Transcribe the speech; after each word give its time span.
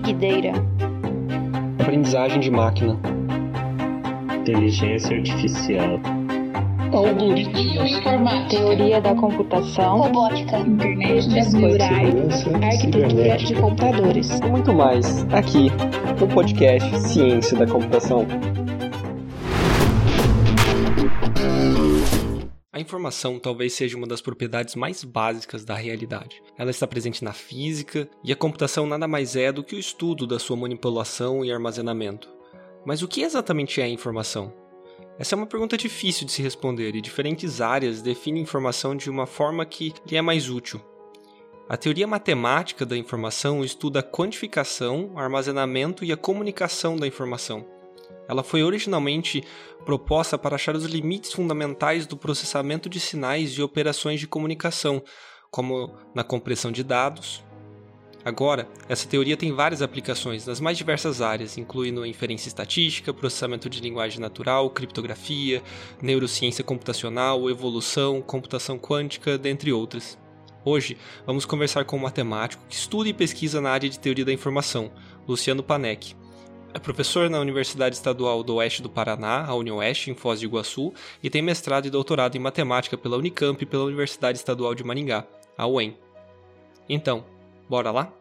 Big 0.00 0.12
Data. 0.12 0.62
Aprendizagem 1.80 2.40
de 2.40 2.50
máquina. 2.50 2.98
Inteligência 4.40 5.16
artificial. 5.16 5.98
Algoritmos. 6.92 7.92
Informática. 7.92 8.62
Teoria 8.62 9.00
da 9.00 9.14
computação. 9.14 10.00
Robótica. 10.00 10.58
Internet 10.58 11.34
das 11.34 11.54
coisas. 11.54 11.80
Arquitetura 12.62 13.36
de 13.38 13.54
computadores. 13.54 14.38
E 14.38 14.46
muito 14.46 14.74
mais 14.74 15.24
aqui 15.32 15.70
no 16.20 16.28
podcast 16.28 16.98
Ciência 16.98 17.56
da 17.56 17.66
Computação. 17.66 18.26
Informação 22.86 23.38
talvez 23.40 23.72
seja 23.72 23.96
uma 23.96 24.06
das 24.06 24.20
propriedades 24.20 24.76
mais 24.76 25.02
básicas 25.02 25.64
da 25.64 25.74
realidade. 25.74 26.40
Ela 26.56 26.70
está 26.70 26.86
presente 26.86 27.24
na 27.24 27.32
física 27.32 28.08
e 28.22 28.32
a 28.32 28.36
computação 28.36 28.86
nada 28.86 29.08
mais 29.08 29.34
é 29.34 29.50
do 29.50 29.64
que 29.64 29.74
o 29.74 29.78
estudo 29.78 30.26
da 30.26 30.38
sua 30.38 30.56
manipulação 30.56 31.44
e 31.44 31.52
armazenamento. 31.52 32.28
Mas 32.84 33.02
o 33.02 33.08
que 33.08 33.22
exatamente 33.22 33.80
é 33.80 33.88
informação? 33.88 34.54
Essa 35.18 35.34
é 35.34 35.36
uma 35.36 35.46
pergunta 35.46 35.76
difícil 35.76 36.26
de 36.26 36.32
se 36.32 36.42
responder 36.42 36.94
e 36.94 37.00
diferentes 37.00 37.60
áreas 37.60 38.00
definem 38.00 38.42
informação 38.42 38.94
de 38.94 39.10
uma 39.10 39.26
forma 39.26 39.66
que 39.66 39.92
lhe 40.08 40.16
é 40.16 40.22
mais 40.22 40.48
útil. 40.48 40.80
A 41.68 41.76
teoria 41.76 42.06
matemática 42.06 42.86
da 42.86 42.96
informação 42.96 43.64
estuda 43.64 43.98
a 43.98 44.02
quantificação, 44.04 45.10
armazenamento 45.16 46.04
e 46.04 46.12
a 46.12 46.16
comunicação 46.16 46.96
da 46.96 47.08
informação. 47.08 47.66
Ela 48.28 48.42
foi 48.42 48.62
originalmente 48.62 49.42
proposta 49.84 50.36
para 50.36 50.56
achar 50.56 50.74
os 50.74 50.84
limites 50.84 51.32
fundamentais 51.32 52.06
do 52.06 52.16
processamento 52.16 52.88
de 52.88 52.98
sinais 52.98 53.52
e 53.52 53.62
operações 53.62 54.20
de 54.20 54.26
comunicação, 54.26 55.02
como 55.50 55.94
na 56.14 56.24
compressão 56.24 56.72
de 56.72 56.82
dados. 56.82 57.44
Agora, 58.24 58.68
essa 58.88 59.06
teoria 59.06 59.36
tem 59.36 59.52
várias 59.52 59.80
aplicações 59.80 60.44
nas 60.44 60.58
mais 60.58 60.76
diversas 60.76 61.22
áreas, 61.22 61.56
incluindo 61.56 62.04
inferência 62.04 62.48
estatística, 62.48 63.14
processamento 63.14 63.70
de 63.70 63.80
linguagem 63.80 64.18
natural, 64.18 64.68
criptografia, 64.68 65.62
neurociência 66.02 66.64
computacional, 66.64 67.48
evolução, 67.48 68.20
computação 68.20 68.76
quântica, 68.80 69.38
dentre 69.38 69.72
outras. 69.72 70.18
Hoje, 70.64 70.98
vamos 71.24 71.46
conversar 71.46 71.84
com 71.84 71.96
um 71.96 72.00
matemático 72.00 72.64
que 72.68 72.74
estuda 72.74 73.08
e 73.08 73.14
pesquisa 73.14 73.60
na 73.60 73.70
área 73.70 73.88
de 73.88 74.00
teoria 74.00 74.24
da 74.24 74.32
informação, 74.32 74.90
Luciano 75.28 75.62
Panek. 75.62 76.16
É 76.76 76.78
professor 76.78 77.30
na 77.30 77.40
Universidade 77.40 77.96
Estadual 77.96 78.42
do 78.42 78.56
Oeste 78.56 78.82
do 78.82 78.90
Paraná, 78.90 79.46
a 79.46 79.54
UniOeste, 79.54 80.10
em 80.10 80.14
Foz 80.14 80.40
do 80.40 80.44
Iguaçu, 80.44 80.92
e 81.22 81.30
tem 81.30 81.40
mestrado 81.40 81.86
e 81.86 81.90
doutorado 81.90 82.36
em 82.36 82.38
matemática 82.38 82.98
pela 82.98 83.16
Unicamp 83.16 83.62
e 83.62 83.66
pela 83.66 83.84
Universidade 83.84 84.36
Estadual 84.36 84.74
de 84.74 84.84
Maringá, 84.84 85.26
a 85.56 85.66
UEM. 85.66 85.96
Então, 86.86 87.24
bora 87.66 87.90
lá? 87.90 88.12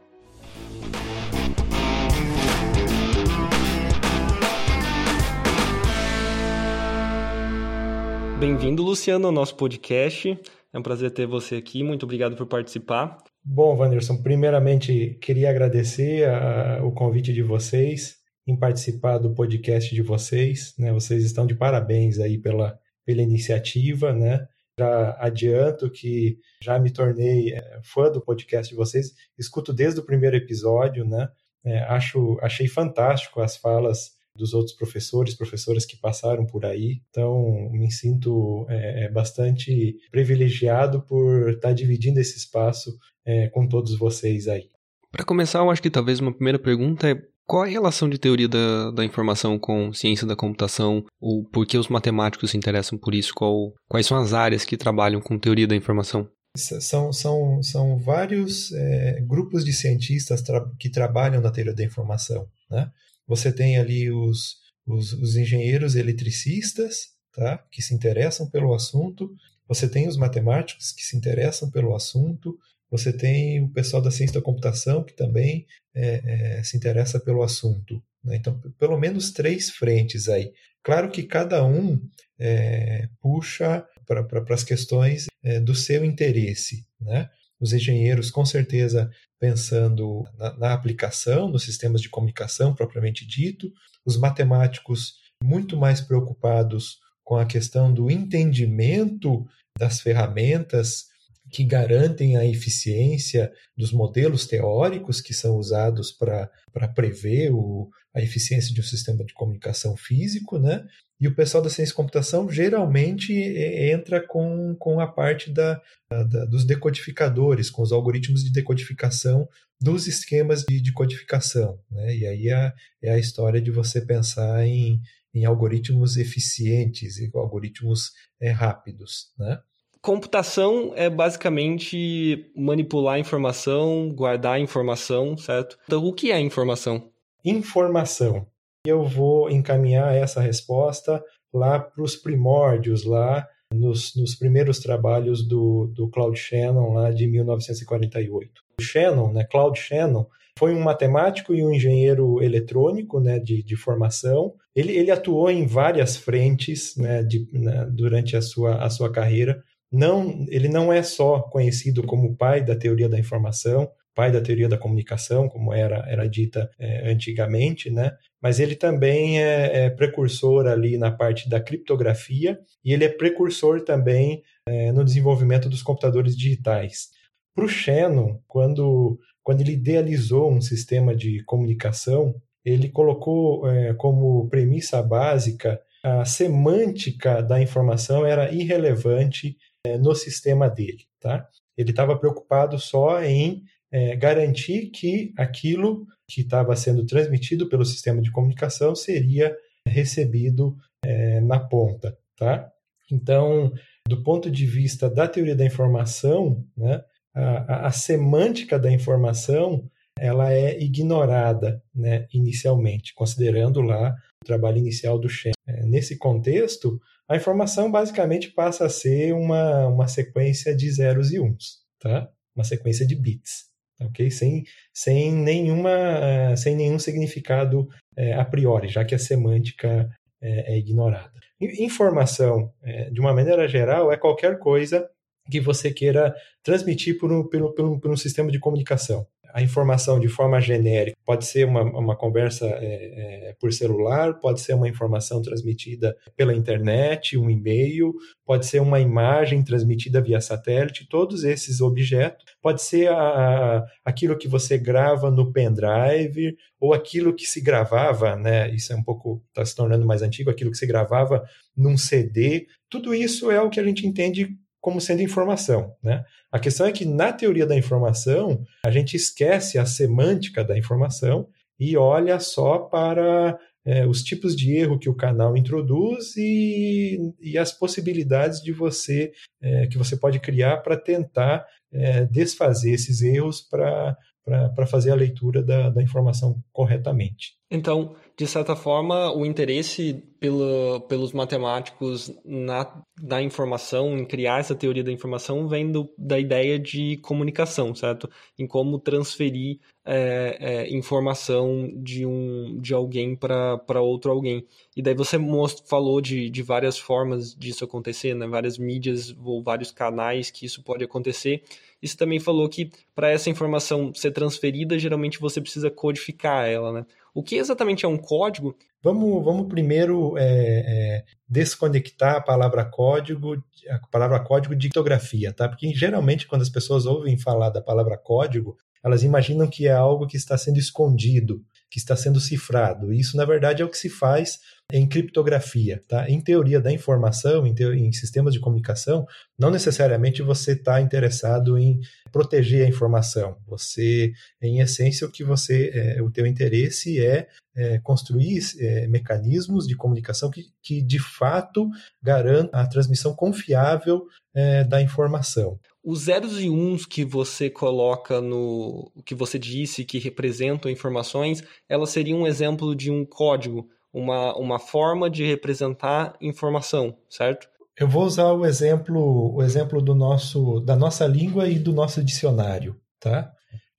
Bem-vindo, 8.39 8.83
Luciano, 8.83 9.25
ao 9.25 9.33
nosso 9.33 9.55
podcast. 9.55 10.39
É 10.71 10.79
um 10.79 10.81
prazer 10.81 11.11
ter 11.11 11.27
você 11.27 11.57
aqui. 11.57 11.83
Muito 11.83 12.03
obrigado 12.03 12.37
por 12.37 12.45
participar. 12.45 13.17
Bom, 13.43 13.75
Wanderson, 13.75 14.15
primeiramente 14.23 15.17
queria 15.19 15.49
agradecer 15.49 16.29
a, 16.29 16.79
o 16.85 16.93
convite 16.93 17.33
de 17.33 17.43
vocês 17.43 18.23
em 18.47 18.55
participar 18.55 19.17
do 19.17 19.33
podcast 19.33 19.93
de 19.93 20.01
vocês. 20.01 20.73
Né? 20.77 20.91
Vocês 20.91 21.23
estão 21.23 21.45
de 21.45 21.55
parabéns 21.55 22.19
aí 22.19 22.37
pela, 22.37 22.79
pela 23.05 23.21
iniciativa, 23.21 24.13
né? 24.13 24.47
Já 24.77 25.15
adianto 25.19 25.89
que 25.89 26.37
já 26.61 26.77
me 26.77 26.91
tornei 26.91 27.53
é, 27.53 27.79
fã 27.81 28.11
do 28.11 28.21
podcast 28.21 28.69
de 28.69 28.75
vocês, 28.75 29.13
escuto 29.37 29.71
desde 29.71 30.01
o 30.01 30.05
primeiro 30.05 30.35
episódio, 30.35 31.05
né? 31.05 31.29
É, 31.63 31.79
acho, 31.83 32.37
achei 32.41 32.67
fantástico 32.67 33.41
as 33.41 33.55
falas 33.57 34.11
dos 34.35 34.53
outros 34.53 34.75
professores, 34.75 35.33
professoras 35.33 35.85
que 35.85 35.97
passaram 35.97 36.45
por 36.45 36.65
aí. 36.65 37.01
Então, 37.09 37.69
me 37.71 37.89
sinto 37.89 38.65
é, 38.69 39.09
bastante 39.09 39.95
privilegiado 40.11 41.01
por 41.01 41.51
estar 41.51 41.71
dividindo 41.71 42.19
esse 42.19 42.37
espaço 42.37 42.97
é, 43.25 43.47
com 43.47 43.67
todos 43.67 43.97
vocês 43.97 44.47
aí. 44.47 44.69
Para 45.09 45.23
começar, 45.23 45.59
eu 45.59 45.71
acho 45.71 45.81
que 45.81 45.89
talvez 45.89 46.19
uma 46.19 46.33
primeira 46.33 46.59
pergunta 46.59 47.09
é 47.09 47.15
qual 47.45 47.63
a 47.63 47.67
relação 47.67 48.09
de 48.09 48.17
teoria 48.17 48.47
da, 48.47 48.91
da 48.91 49.05
informação 49.05 49.57
com 49.59 49.93
ciência 49.93 50.25
da 50.25 50.35
computação? 50.35 51.05
Ou 51.19 51.47
por 51.47 51.65
que 51.65 51.77
os 51.77 51.87
matemáticos 51.87 52.51
se 52.51 52.57
interessam 52.57 52.97
por 52.97 53.13
isso? 53.13 53.33
Qual, 53.35 53.73
quais 53.87 54.05
são 54.05 54.17
as 54.17 54.33
áreas 54.33 54.65
que 54.65 54.75
trabalham 54.75 55.21
com 55.21 55.37
teoria 55.37 55.67
da 55.67 55.75
informação? 55.75 56.27
São, 56.57 57.11
são, 57.11 57.61
são 57.61 57.97
vários 57.97 58.71
é, 58.71 59.21
grupos 59.27 59.65
de 59.65 59.73
cientistas 59.73 60.41
tra 60.41 60.65
que 60.79 60.89
trabalham 60.89 61.41
na 61.41 61.51
teoria 61.51 61.73
da 61.73 61.83
informação. 61.83 62.47
Né? 62.71 62.89
Você 63.27 63.51
tem 63.51 63.77
ali 63.77 64.09
os, 64.09 64.55
os, 64.87 65.13
os 65.13 65.35
engenheiros 65.35 65.95
eletricistas, 65.95 67.09
tá? 67.33 67.57
que 67.71 67.81
se 67.81 67.93
interessam 67.93 68.49
pelo 68.49 68.73
assunto. 68.73 69.29
Você 69.67 69.89
tem 69.89 70.07
os 70.07 70.15
matemáticos 70.15 70.91
que 70.93 71.03
se 71.03 71.17
interessam 71.17 71.69
pelo 71.69 71.93
assunto. 71.93 72.57
Você 72.91 73.11
tem 73.11 73.61
o 73.63 73.69
pessoal 73.69 74.01
da 74.01 74.11
ciência 74.11 74.39
da 74.39 74.45
computação 74.45 75.03
que 75.03 75.13
também 75.13 75.65
é, 75.93 76.57
é, 76.57 76.63
se 76.63 76.77
interessa 76.77 77.19
pelo 77.19 77.43
assunto. 77.43 78.01
Né? 78.23 78.35
Então, 78.35 78.59
pelo 78.79 78.97
menos 78.97 79.31
três 79.31 79.69
frentes 79.69 80.29
aí. 80.29 80.51
Claro 80.83 81.09
que 81.09 81.23
cada 81.23 81.65
um 81.65 81.99
é, 82.39 83.09
puxa 83.19 83.85
para 84.05 84.23
pra, 84.23 84.43
as 84.53 84.63
questões 84.63 85.25
é, 85.43 85.59
do 85.59 85.73
seu 85.73 86.05
interesse. 86.05 86.85
Né? 86.99 87.29
Os 87.59 87.73
engenheiros, 87.73 88.29
com 88.29 88.45
certeza, 88.45 89.09
pensando 89.39 90.23
na, 90.37 90.57
na 90.57 90.73
aplicação, 90.73 91.49
nos 91.49 91.63
sistemas 91.63 92.01
de 92.01 92.09
comunicação 92.09 92.75
propriamente 92.75 93.25
dito. 93.25 93.71
Os 94.05 94.17
matemáticos, 94.17 95.15
muito 95.43 95.75
mais 95.77 96.01
preocupados 96.01 96.99
com 97.23 97.35
a 97.35 97.45
questão 97.45 97.93
do 97.93 98.09
entendimento 98.11 99.45
das 99.77 99.99
ferramentas 99.99 101.07
que 101.55 101.63
garantem 101.63 102.35
a 102.35 102.45
eficiência 102.45 103.49
dos 103.77 103.93
modelos 103.93 104.45
teóricos 104.45 105.21
que 105.21 105.33
são 105.33 105.55
usados 105.55 106.11
para 106.11 106.49
prever 106.93 107.49
o, 107.53 107.89
a 108.13 108.21
eficiência 108.21 108.73
de 108.73 108.81
um 108.81 108.83
sistema 108.83 109.23
de 109.23 109.33
comunicação 109.33 109.95
físico, 109.95 110.59
né? 110.59 110.85
E 111.17 111.29
o 111.29 111.33
pessoal 111.33 111.63
da 111.63 111.69
ciência 111.69 111.93
de 111.93 111.95
computação 111.95 112.51
geralmente 112.51 113.31
entra 113.33 114.19
com, 114.27 114.75
com 114.77 114.99
a 114.99 115.07
parte 115.07 115.49
da, 115.49 115.81
da, 116.09 116.43
dos 116.43 116.65
decodificadores, 116.65 117.69
com 117.69 117.81
os 117.81 117.93
algoritmos 117.93 118.43
de 118.43 118.51
decodificação 118.51 119.47
dos 119.79 120.07
esquemas 120.07 120.65
de, 120.67 120.81
de 120.81 120.91
codificação. 120.91 121.79
Né? 121.89 122.17
E 122.17 122.27
aí 122.27 122.49
é, 122.49 122.73
é 123.01 123.11
a 123.11 123.17
história 123.17 123.61
de 123.61 123.71
você 123.71 124.05
pensar 124.05 124.67
em, 124.67 124.99
em 125.33 125.45
algoritmos 125.45 126.17
eficientes, 126.17 127.17
e 127.17 127.31
algoritmos 127.33 128.11
é, 128.41 128.51
rápidos. 128.51 129.31
Né? 129.39 129.57
Computação 130.05 130.93
é 130.95 131.09
basicamente 131.09 132.45
manipular 132.55 133.17
informação, 133.17 134.13
guardar 134.13 134.61
informação, 134.61 135.35
certo? 135.35 135.79
Então, 135.85 136.05
o 136.05 136.13
que 136.13 136.31
é 136.31 136.39
informação? 136.39 137.09
Informação. 137.43 138.45
Eu 138.85 139.03
vou 139.03 139.49
encaminhar 139.49 140.13
essa 140.13 140.39
resposta 140.39 141.23
lá 141.51 141.79
para 141.79 142.03
os 142.03 142.15
primórdios, 142.15 143.03
lá 143.03 143.47
nos, 143.73 144.15
nos, 144.15 144.35
primeiros 144.35 144.77
trabalhos 144.77 145.41
do, 145.41 145.87
do 145.87 146.07
Claude 146.07 146.37
Shannon, 146.39 146.93
lá 146.93 147.09
de 147.09 147.25
1948. 147.25 148.61
O 148.79 148.83
Shannon, 148.83 149.33
né, 149.33 149.43
Claude 149.43 149.79
Shannon, 149.79 150.27
foi 150.55 150.75
um 150.75 150.81
matemático 150.81 151.51
e 151.51 151.63
um 151.65 151.73
engenheiro 151.73 152.43
eletrônico 152.43 153.19
né, 153.19 153.39
de, 153.39 153.63
de 153.63 153.75
formação. 153.75 154.53
Ele, 154.75 154.95
ele 154.95 155.09
atuou 155.09 155.49
em 155.49 155.65
várias 155.65 156.15
frentes 156.15 156.95
né, 156.95 157.23
de, 157.23 157.49
né, 157.51 157.87
durante 157.89 158.37
a 158.37 158.41
sua, 158.43 158.75
a 158.75 158.89
sua 158.91 159.11
carreira 159.11 159.63
não, 159.95 160.45
ele 160.49 160.67
não 160.67 160.91
é 160.91 161.01
só 161.01 161.39
conhecido 161.39 162.03
como 162.03 162.35
pai 162.35 162.63
da 162.63 162.75
teoria 162.75 163.07
da 163.07 163.17
informação, 163.17 163.89
pai 164.13 164.31
da 164.31 164.41
teoria 164.41 164.69
da 164.69 164.77
comunicação, 164.77 165.49
como 165.49 165.73
era, 165.73 166.05
era 166.09 166.27
dita 166.27 166.69
é, 166.79 167.11
antigamente, 167.11 167.89
né? 167.89 168.11
mas 168.41 168.59
ele 168.59 168.75
também 168.75 169.41
é, 169.41 169.85
é, 169.85 169.89
precursor 169.89 170.67
ali 170.67 170.97
na 170.97 171.11
parte 171.11 171.49
da 171.49 171.59
criptografia 171.59 172.59
e 172.83 172.93
ele 172.93 173.03
é 173.03 173.09
precursor 173.09 173.81
também 173.81 174.41
é, 174.67 174.91
no 174.91 175.03
desenvolvimento 175.03 175.69
dos 175.69 175.81
computadores 175.81 176.35
digitais. 176.35 177.09
Para 177.53 177.65
o 177.65 177.69
Shannon, 177.69 178.39
quando, 178.47 179.19
quando 179.43 179.61
ele 179.61 179.73
idealizou 179.73 180.51
um 180.51 180.61
sistema 180.61 181.15
de 181.15 181.43
comunicação, 181.43 182.35
ele 182.63 182.89
colocou 182.89 183.69
é, 183.69 183.93
como 183.93 184.47
premissa 184.49 185.01
básica 185.01 185.79
a 186.05 186.23
semântica 186.23 187.41
da 187.41 187.59
informação 187.59 188.23
era 188.23 188.53
irrelevante 188.53 189.57
é, 189.85 189.97
no 189.97 190.15
sistema 190.15 190.69
dele. 190.69 191.05
Tá? 191.19 191.47
Ele 191.77 191.91
estava 191.91 192.17
preocupado 192.17 192.79
só 192.79 193.21
em 193.23 193.63
é, 193.91 194.15
garantir 194.15 194.87
que 194.87 195.33
aquilo 195.37 196.05
que 196.27 196.41
estava 196.41 196.75
sendo 196.75 197.05
transmitido 197.05 197.69
pelo 197.69 197.85
sistema 197.85 198.21
de 198.21 198.31
comunicação 198.31 198.95
seria 198.95 199.55
recebido 199.87 200.75
é, 201.03 201.39
na 201.41 201.59
ponta. 201.59 202.17
Tá? 202.37 202.69
Então, 203.11 203.71
do 204.07 204.23
ponto 204.23 204.49
de 204.49 204.65
vista 204.65 205.09
da 205.09 205.27
teoria 205.27 205.55
da 205.55 205.65
informação, 205.65 206.65
né, 206.75 207.03
a, 207.33 207.41
a, 207.41 207.87
a 207.87 207.91
semântica 207.91 208.79
da 208.79 208.91
informação 208.91 209.89
ela 210.17 210.53
é 210.53 210.81
ignorada 210.81 211.83
né, 211.93 212.25
inicialmente, 212.33 213.13
considerando 213.13 213.81
lá 213.81 214.15
o 214.41 214.45
trabalho 214.45 214.77
inicial 214.77 215.19
do 215.19 215.27
Shen. 215.27 215.51
É, 215.67 215.83
nesse 215.85 216.17
contexto, 216.17 217.01
a 217.27 217.35
informação 217.35 217.91
basicamente 217.91 218.51
passa 218.51 218.85
a 218.85 218.89
ser 218.89 219.33
uma, 219.33 219.87
uma 219.87 220.07
sequência 220.07 220.75
de 220.75 220.89
zeros 220.91 221.31
e 221.31 221.39
uns, 221.39 221.83
tá? 221.99 222.29
uma 222.55 222.63
sequência 222.63 223.05
de 223.05 223.15
bits. 223.15 223.65
ok? 223.99 224.29
Sem, 224.29 224.63
sem, 224.93 225.31
nenhuma, 225.31 226.55
sem 226.55 226.75
nenhum 226.75 226.99
significado 226.99 227.87
é, 228.15 228.33
a 228.33 228.45
priori, 228.45 228.87
já 228.87 229.03
que 229.03 229.15
a 229.15 229.19
semântica 229.19 230.09
é, 230.41 230.73
é 230.73 230.77
ignorada. 230.77 231.33
Informação, 231.59 232.71
é, 232.83 233.09
de 233.09 233.19
uma 233.19 233.33
maneira 233.33 233.67
geral, 233.67 234.11
é 234.11 234.17
qualquer 234.17 234.59
coisa 234.59 235.09
que 235.49 235.59
você 235.59 235.91
queira 235.91 236.35
transmitir 236.63 237.17
por 237.17 237.31
um, 237.31 237.47
pelo, 237.47 237.73
pelo, 237.73 237.99
por 237.99 238.11
um 238.11 238.17
sistema 238.17 238.51
de 238.51 238.59
comunicação 238.59 239.25
a 239.55 239.61
informação 239.61 240.19
de 240.19 240.27
forma 240.27 240.59
genérica 240.59 241.17
pode 241.25 241.45
ser 241.45 241.65
uma, 241.65 241.81
uma 241.81 242.13
conversa 242.13 242.65
é, 242.65 243.51
é, 243.51 243.55
por 243.57 243.71
celular, 243.71 244.33
pode 244.33 244.59
ser 244.59 244.73
uma 244.73 244.89
informação 244.89 245.41
transmitida 245.41 246.13
pela 246.35 246.53
internet, 246.53 247.37
um 247.37 247.49
e-mail, 247.49 248.13
pode 248.45 248.65
ser 248.65 248.81
uma 248.81 248.99
imagem 248.99 249.63
transmitida 249.63 250.21
via 250.21 250.41
satélite, 250.41 251.07
todos 251.07 251.45
esses 251.45 251.79
objetos, 251.79 252.43
pode 252.61 252.81
ser 252.81 253.07
a, 253.07 253.15
a, 253.15 253.85
aquilo 254.03 254.37
que 254.37 254.49
você 254.49 254.77
grava 254.77 255.31
no 255.31 255.53
pendrive, 255.53 256.57
ou 256.77 256.93
aquilo 256.93 257.33
que 257.33 257.45
se 257.45 257.61
gravava, 257.61 258.35
né? 258.35 258.69
Isso 258.75 258.91
é 258.91 258.95
um 258.97 259.03
pouco, 259.03 259.41
está 259.47 259.65
se 259.65 259.73
tornando 259.73 260.05
mais 260.05 260.21
antigo, 260.21 260.49
aquilo 260.49 260.71
que 260.71 260.77
se 260.77 260.85
gravava 260.85 261.41
num 261.77 261.95
CD. 261.95 262.67
Tudo 262.89 263.15
isso 263.15 263.49
é 263.49 263.61
o 263.61 263.69
que 263.69 263.79
a 263.79 263.83
gente 263.85 264.05
entende 264.05 264.57
como 264.85 265.01
sendo 265.01 265.23
informação. 265.23 265.95
Né? 266.03 266.23
A 266.51 266.59
questão 266.59 266.85
é 266.85 266.91
que, 266.91 267.05
na 267.05 267.33
teoria 267.33 267.65
da 267.65 267.75
informação, 267.75 268.63
a 268.85 268.91
gente 268.91 269.15
esquece 269.15 269.79
a 269.79 269.85
semântica 269.85 270.63
da 270.63 270.77
informação 270.77 271.47
e 271.79 271.97
olha 271.97 272.39
só 272.39 272.77
para 272.77 273.57
é, 273.83 274.05
os 274.05 274.21
tipos 274.21 274.55
de 274.55 274.75
erro 274.75 274.99
que 274.99 275.09
o 275.09 275.15
canal 275.15 275.57
introduz 275.57 276.37
e, 276.37 277.17
e 277.41 277.57
as 277.57 277.71
possibilidades 277.71 278.61
de 278.61 278.71
você 278.71 279.31
é, 279.59 279.87
que 279.87 279.97
você 279.97 280.15
pode 280.15 280.39
criar 280.39 280.77
para 280.77 280.95
tentar 280.95 281.65
é, 281.91 282.25
desfazer 282.25 282.91
esses 282.91 283.23
erros 283.23 283.61
para 283.61 284.15
para 284.45 284.85
fazer 284.85 285.11
a 285.11 285.15
leitura 285.15 285.63
da, 285.63 285.89
da 285.89 286.03
informação 286.03 286.63
corretamente. 286.71 287.55
Então, 287.69 288.15
de 288.37 288.45
certa 288.45 288.75
forma, 288.75 289.35
o 289.35 289.43
interesse 289.43 290.23
pelo, 290.39 291.01
pelos 291.09 291.33
matemáticos 291.33 292.31
na, 292.45 293.01
na 293.19 293.41
informação, 293.41 294.15
em 294.15 294.23
criar 294.23 294.59
essa 294.59 294.75
teoria 294.75 295.03
da 295.03 295.11
informação, 295.11 295.67
vem 295.67 295.91
do, 295.91 296.07
da 296.15 296.37
ideia 296.37 296.77
de 296.77 297.17
comunicação, 297.17 297.95
certo? 297.95 298.29
Em 298.57 298.67
como 298.67 298.99
transferir 298.99 299.79
é, 300.05 300.57
é, 300.59 300.95
informação 300.95 301.91
de, 301.95 302.23
um, 302.23 302.79
de 302.79 302.93
alguém 302.93 303.35
para 303.35 303.99
outro 303.99 304.31
alguém. 304.31 304.67
E 304.95 305.01
daí 305.01 305.15
você 305.15 305.35
most, 305.39 305.89
falou 305.89 306.21
de, 306.21 306.51
de 306.51 306.61
várias 306.61 306.99
formas 306.99 307.55
disso 307.55 307.83
acontecer, 307.83 308.35
né? 308.35 308.45
várias 308.45 308.77
mídias 308.77 309.35
ou 309.43 309.63
vários 309.63 309.91
canais 309.91 310.51
que 310.51 310.67
isso 310.67 310.83
pode 310.83 311.03
acontecer. 311.03 311.63
E 312.01 312.07
você 312.07 312.15
também 312.15 312.39
falou 312.39 312.67
que 312.69 312.91
para 313.15 313.29
essa 313.29 313.49
informação 313.49 314.13
ser 314.13 314.31
transferida, 314.31 314.99
geralmente 314.99 315.39
você 315.39 315.61
precisa 315.61 315.89
codificar 315.89 316.67
ela, 316.67 316.91
né? 316.91 317.05
O 317.33 317.43
que 317.43 317.55
exatamente 317.55 318.05
é 318.05 318.07
um 318.07 318.17
código? 318.17 318.75
Vamos, 319.03 319.43
vamos 319.43 319.67
primeiro 319.67 320.37
é, 320.37 320.43
é, 320.45 321.23
desconectar 321.47 322.35
a 322.35 322.41
palavra 322.41 322.85
código, 322.85 323.61
a 323.89 323.99
palavra 324.07 324.39
código 324.39 324.75
de 324.75 324.87
criptografia, 324.87 325.51
tá? 325.51 325.67
Porque 325.67 325.93
geralmente 325.93 326.47
quando 326.47 326.61
as 326.61 326.69
pessoas 326.69 327.05
ouvem 327.05 327.37
falar 327.37 327.69
da 327.69 327.81
palavra 327.81 328.17
código, 328.17 328.77
elas 329.03 329.21
imaginam 329.21 329.67
que 329.67 329.87
é 329.87 329.91
algo 329.91 330.25
que 330.25 330.37
está 330.37 330.57
sendo 330.57 330.79
escondido, 330.79 331.63
que 331.91 331.99
está 331.99 332.15
sendo 332.15 332.39
cifrado. 332.39 333.13
Isso, 333.13 333.37
na 333.37 333.45
verdade, 333.45 333.83
é 333.83 333.85
o 333.85 333.89
que 333.89 333.97
se 333.97 334.09
faz 334.09 334.59
em 334.91 335.07
criptografia. 335.07 336.01
Tá? 336.07 336.29
Em 336.29 336.39
teoria 336.39 336.79
da 336.79 336.91
informação, 336.91 337.65
em, 337.65 337.73
em 337.95 338.11
sistemas 338.11 338.53
de 338.53 338.59
comunicação, 338.59 339.25
não 339.57 339.71
necessariamente 339.71 340.41
você 340.41 340.73
está 340.73 341.01
interessado 341.01 341.77
em 341.77 341.99
proteger 342.31 342.85
a 342.85 342.89
informação. 342.89 343.57
Você, 343.67 344.31
em 344.61 344.79
essência, 344.79 345.27
o 345.27 345.31
que 345.31 345.43
você, 345.43 345.91
é, 345.93 346.21
o 346.21 346.29
teu 346.29 346.45
interesse 346.45 347.19
é, 347.23 347.47
é 347.75 347.99
construir 347.99 348.59
é, 348.79 349.07
mecanismos 349.07 349.87
de 349.87 349.95
comunicação 349.95 350.49
que, 350.49 350.65
que, 350.81 351.01
de 351.01 351.19
fato, 351.19 351.89
garantam 352.21 352.79
a 352.79 352.87
transmissão 352.87 353.33
confiável 353.33 354.27
é, 354.53 354.83
da 354.83 355.01
informação. 355.01 355.79
Os 356.03 356.25
zeros 356.25 356.61
e 356.61 356.69
uns 356.69 357.05
que 357.05 357.25
você 357.25 357.67
coloca 357.67 358.39
no 358.39 359.11
que 359.25 359.33
você 359.33 359.57
disse 359.57 360.05
que 360.05 360.19
representam 360.19 360.91
informações, 360.91 361.63
elas 361.89 362.11
seriam 362.11 362.41
um 362.41 362.47
exemplo 362.47 362.95
de 362.95 363.09
um 363.09 363.25
código 363.25 363.89
uma, 364.15 364.57
uma 364.57 364.79
forma 364.79 365.29
de 365.29 365.45
representar 365.45 366.37
informação, 366.39 367.17
certo? 367.29 367.67
Eu 367.99 368.07
vou 368.07 368.23
usar 368.23 368.53
o 368.53 368.65
exemplo, 368.65 369.53
o 369.53 369.61
exemplo 369.61 370.01
do 370.01 370.15
nosso, 370.15 370.79
da 370.79 370.95
nossa 370.95 371.27
língua 371.27 371.67
e 371.67 371.77
do 371.77 371.91
nosso 371.91 372.23
dicionário, 372.23 372.95
tá? 373.19 373.51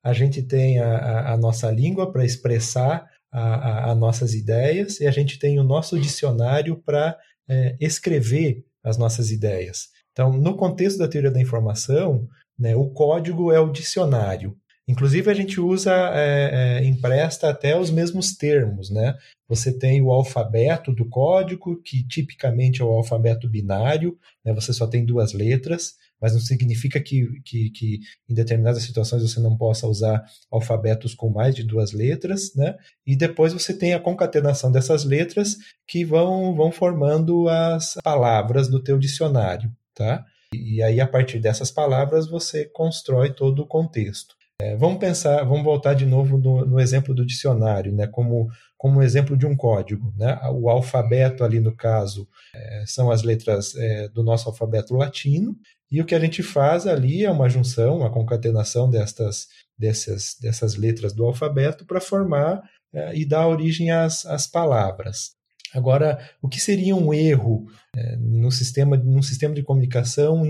A 0.02 0.14
gente 0.14 0.42
tem 0.42 0.78
a, 0.78 0.96
a, 0.96 1.32
a 1.34 1.36
nossa 1.36 1.70
língua 1.70 2.10
para 2.10 2.24
expressar 2.24 3.06
as 3.30 3.98
nossas 3.98 4.32
ideias 4.32 4.98
e 5.00 5.06
a 5.06 5.10
gente 5.10 5.38
tem 5.38 5.60
o 5.60 5.64
nosso 5.64 6.00
dicionário 6.00 6.82
para 6.82 7.18
é, 7.46 7.76
escrever 7.78 8.64
as 8.82 8.96
nossas 8.96 9.30
ideias. 9.30 9.88
Então, 10.12 10.32
no 10.32 10.56
contexto 10.56 10.96
da 10.96 11.08
teoria 11.08 11.30
da 11.30 11.40
informação, 11.40 12.26
né, 12.58 12.74
o 12.74 12.88
código 12.88 13.52
é 13.52 13.60
o 13.60 13.70
dicionário. 13.70 14.56
Inclusive, 14.88 15.29
a 15.29 15.35
gente 15.35 15.61
usa, 15.61 15.93
é, 16.15 16.79
é, 16.79 16.85
empresta 16.85 17.50
até 17.50 17.79
os 17.79 17.91
mesmos 17.91 18.37
termos, 18.37 18.88
né? 18.88 19.19
Você 19.49 19.77
tem 19.77 20.00
o 20.00 20.12
alfabeto 20.12 20.93
do 20.93 21.09
código, 21.09 21.81
que 21.83 22.06
tipicamente 22.06 22.83
é 22.83 22.85
o 22.85 22.93
alfabeto 22.93 23.49
binário, 23.49 24.17
né? 24.44 24.53
você 24.53 24.73
só 24.73 24.87
tem 24.87 25.05
duas 25.05 25.33
letras, 25.33 25.94
mas 26.21 26.33
não 26.33 26.41
significa 26.41 27.00
que, 27.00 27.41
que, 27.44 27.71
que, 27.71 28.00
em 28.29 28.35
determinadas 28.35 28.83
situações 28.83 29.23
você 29.23 29.41
não 29.41 29.56
possa 29.56 29.87
usar 29.88 30.25
alfabetos 30.50 31.15
com 31.15 31.31
mais 31.31 31.55
de 31.55 31.65
duas 31.65 31.93
letras, 31.93 32.55
né? 32.55 32.77
E 33.05 33.17
depois 33.17 33.53
você 33.53 33.75
tem 33.77 33.93
a 33.93 34.00
concatenação 34.00 34.71
dessas 34.71 35.05
letras 35.05 35.56
que 35.87 36.05
vão, 36.05 36.55
vão 36.55 36.71
formando 36.71 37.49
as 37.49 37.94
palavras 38.03 38.69
do 38.69 38.83
teu 38.83 38.99
dicionário, 38.99 39.71
tá? 39.94 40.25
E 40.55 40.81
aí, 40.83 41.00
a 41.00 41.06
partir 41.06 41.41
dessas 41.41 41.71
palavras, 41.71 42.29
você 42.29 42.65
constrói 42.67 43.33
todo 43.33 43.62
o 43.62 43.67
contexto. 43.67 44.36
É, 44.58 44.75
vamos 44.75 44.99
pensar, 44.99 45.44
vamos 45.44 45.64
voltar 45.64 45.93
de 45.93 46.06
novo 46.06 46.38
no, 46.38 46.64
no, 46.64 46.81
exemplo 46.81 47.14
do 47.14 47.26
dicionário, 47.26 47.93
né, 47.93 48.06
como, 48.06 48.49
como 48.76 49.02
exemplo 49.02 49.37
de 49.37 49.45
um 49.45 49.54
código. 49.54 50.14
Né? 50.16 50.38
O 50.50 50.71
alfabeto 50.71 51.45
ali, 51.45 51.61
no 51.61 51.76
caso, 51.76 52.26
é, 52.54 52.85
são 52.87 53.11
as 53.11 53.23
letras 53.23 53.75
é, 53.76 54.09
do 54.09 54.23
nosso 54.23 54.49
alfabeto 54.49 54.95
latino, 54.95 55.54
e 55.90 56.00
o 56.00 56.07
que 56.07 56.14
a 56.14 56.19
gente 56.19 56.42
faz 56.42 56.87
ali 56.87 57.25
é 57.25 57.30
uma 57.30 57.50
junção, 57.50 57.99
uma 57.99 58.11
concatenação 58.11 58.88
destas, 58.88 59.47
dessas, 59.78 60.37
dessas 60.40 60.75
letras 60.75 61.12
do 61.12 61.26
alfabeto 61.26 61.85
para 61.85 62.00
formar 62.00 62.62
é, 62.95 63.14
e 63.14 63.26
dar 63.26 63.47
origem 63.47 63.90
às, 63.90 64.25
às 64.25 64.47
palavras. 64.47 65.36
Agora, 65.76 66.18
o 66.40 66.49
que 66.49 66.59
seria 66.59 66.97
um 66.97 67.12
erro 67.12 67.66
é, 67.95 68.16
no 68.16 68.50
sistema, 68.50 68.97
num 68.97 69.21
sistema 69.21 69.54
de 69.54 69.62
comunicação 69.62 70.42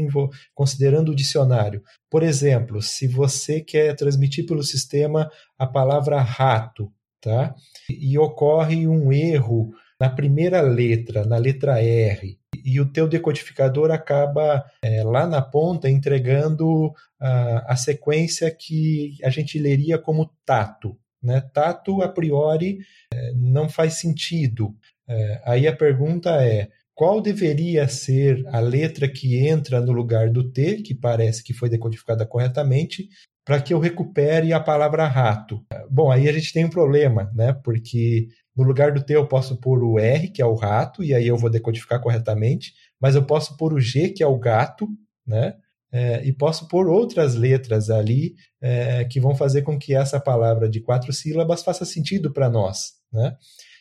considerando 0.55 1.11
o 1.11 1.17
dicionário? 1.17 1.83
Por 2.09 2.23
exemplo, 2.23 2.81
se 2.81 3.09
você 3.09 3.61
quer 3.61 3.97
transmitir 3.97 4.47
pelo 4.47 4.63
sistema 4.63 5.29
a 5.59 5.67
palavra 5.67 6.21
rato, 6.21 6.93
tá? 7.21 7.57
E 7.91 8.17
ocorre 8.17 8.87
um 8.87 9.13
erro 9.13 9.73
na 9.99 10.09
primeira 10.09 10.61
letra, 10.61 11.25
na 11.25 11.39
letra 11.39 11.83
R, 11.83 12.39
e 12.65 12.81
o 12.81 12.87
teu 12.87 13.09
decodificador 13.09 13.91
acaba 13.91 14.65
é, 14.81 15.03
lá 15.03 15.27
na 15.27 15.43
ponta 15.43 15.91
entregando 15.91 16.93
a, 17.19 17.73
a 17.73 17.77
sequência 17.77 18.49
que 18.51 19.17
a 19.25 19.31
gente 19.31 19.59
leria 19.59 19.99
como 19.99 20.31
tato. 20.45 20.97
Né? 21.23 21.41
Tato, 21.53 22.03
a 22.03 22.09
priori, 22.09 22.79
é, 23.13 23.33
não 23.35 23.69
faz 23.69 23.95
sentido. 23.95 24.77
É, 25.09 25.43
aí 25.45 25.67
a 25.67 25.77
pergunta 25.77 26.31
é: 26.43 26.69
qual 26.95 27.21
deveria 27.21 27.87
ser 27.89 28.43
a 28.49 28.59
letra 28.59 29.07
que 29.07 29.37
entra 29.47 29.81
no 29.81 29.93
lugar 29.93 30.31
do 30.31 30.51
T, 30.51 30.77
que 30.83 30.95
parece 30.95 31.45
que 31.45 31.53
foi 31.53 31.69
decodificada 31.69 32.25
corretamente, 32.25 33.09
para 33.45 33.61
que 33.61 33.75
eu 33.75 33.79
recupere 33.79 34.53
a 34.53 34.59
palavra 34.59 35.07
rato? 35.07 35.65
Bom, 35.91 36.11
aí 36.11 36.29
a 36.29 36.33
gente 36.33 36.53
tem 36.53 36.65
um 36.65 36.71
problema, 36.71 37.31
né? 37.35 37.53
Porque 37.53 38.29
no 38.57 38.65
lugar 38.65 38.93
do 38.93 39.03
T 39.03 39.15
eu 39.15 39.29
posso 39.29 39.57
pôr 39.61 39.85
o 39.85 39.99
R, 39.99 40.29
que 40.29 40.41
é 40.41 40.47
o 40.47 40.55
rato, 40.55 41.05
e 41.05 41.15
aí 41.15 41.27
eu 41.27 41.37
vou 41.37 41.51
decodificar 41.51 42.01
corretamente, 42.01 42.73
mas 42.99 43.15
eu 43.15 43.23
posso 43.23 43.57
pôr 43.57 43.75
o 43.75 43.81
G, 43.81 44.09
que 44.09 44.23
é 44.23 44.27
o 44.27 44.39
gato, 44.39 44.89
né? 45.27 45.55
É, 45.93 46.27
e 46.27 46.33
posso 46.33 46.67
pôr 46.67 46.89
outras 46.89 47.35
letras 47.35 47.91
ali 47.91 48.35
é, 48.61 49.05
que 49.05 49.21
vão 49.21 49.35
fazer 49.35 49.63
com 49.63 49.79
que 49.79 49.95
essa 49.95 50.19
palavra 50.19 50.69
de 50.69 50.81
quatro 50.81 51.13
sílabas 51.13 51.63
faça 51.63 51.85
sentido 51.85 52.33
para 52.33 52.51
nós, 52.51 52.95
né? 53.13 53.37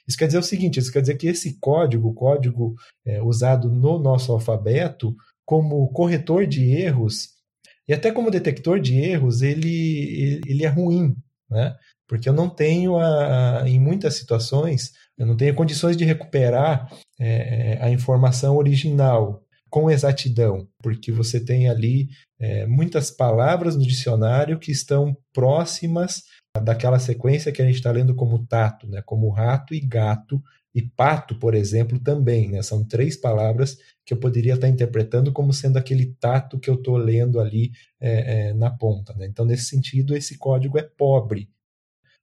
Isso 0.08 0.18
quer 0.18 0.28
dizer 0.28 0.40
o 0.40 0.44
seguinte: 0.44 0.80
isso 0.80 0.92
quer 0.92 1.02
dizer 1.02 1.16
que 1.16 1.28
esse 1.28 1.58
código, 1.60 2.10
o 2.10 2.14
código 2.14 2.76
é, 3.06 3.22
usado 3.22 3.70
no 3.70 4.00
nosso 4.00 4.32
alfabeto, 4.32 5.16
como 5.46 5.88
corretor 5.92 6.48
de 6.48 6.64
erros 6.72 7.36
e 7.88 7.94
até 7.94 8.12
como 8.12 8.32
detector 8.32 8.80
de 8.80 8.96
erros, 8.96 9.42
ele, 9.42 10.42
ele 10.46 10.66
é 10.66 10.68
ruim. 10.68 11.16
né? 11.50 11.76
Porque 12.08 12.28
eu 12.28 12.34
não 12.34 12.50
tenho, 12.50 12.98
a, 12.98 13.62
a, 13.62 13.70
em 13.70 13.80
muitas 13.80 14.16
situações, 14.16 14.92
eu 15.18 15.26
não 15.26 15.38
tenho 15.38 15.56
condições 15.56 15.96
de 15.96 16.04
recuperar 16.04 16.90
é, 17.20 17.78
a 17.82 17.90
informação 17.90 18.58
original 18.58 19.42
com 19.70 19.90
exatidão, 19.90 20.68
porque 20.82 21.12
você 21.12 21.44
tem 21.44 21.68
ali 21.68 22.08
é, 22.40 22.66
muitas 22.66 23.12
palavras 23.12 23.76
no 23.76 23.86
dicionário 23.86 24.60
que 24.60 24.72
estão 24.72 25.16
próximas 25.34 26.24
daquela 26.60 27.00
sequência 27.00 27.52
que 27.52 27.62
a 27.62 27.66
gente 27.66 27.76
está 27.76 27.92
lendo 27.92 28.16
como 28.16 28.46
tato, 28.46 28.88
né? 28.88 29.02
como 29.02 29.30
rato 29.30 29.74
e 29.74 29.80
gato, 29.80 30.42
e 30.76 30.82
pato, 30.82 31.36
por 31.36 31.56
exemplo, 31.56 31.98
também. 31.98 32.50
Né? 32.50 32.62
São 32.62 32.84
três 32.84 33.16
palavras 33.16 33.78
que 34.06 34.14
eu 34.14 34.18
poderia 34.18 34.56
estar 34.56 34.68
interpretando 34.68 35.32
como 35.32 35.54
sendo 35.54 35.78
aquele 35.78 36.08
tato 36.20 36.60
que 36.60 36.70
eu 36.70 36.76
estou 36.76 36.98
lendo 36.98 37.40
ali 37.40 37.72
é, 38.00 38.50
é, 38.50 38.54
na 38.54 38.70
ponta. 38.70 39.14
Né? 39.14 39.26
Então, 39.26 39.46
nesse 39.46 39.66
sentido, 39.66 40.16
esse 40.16 40.38
código 40.38 40.78
é 40.78 40.84
pobre, 40.84 41.50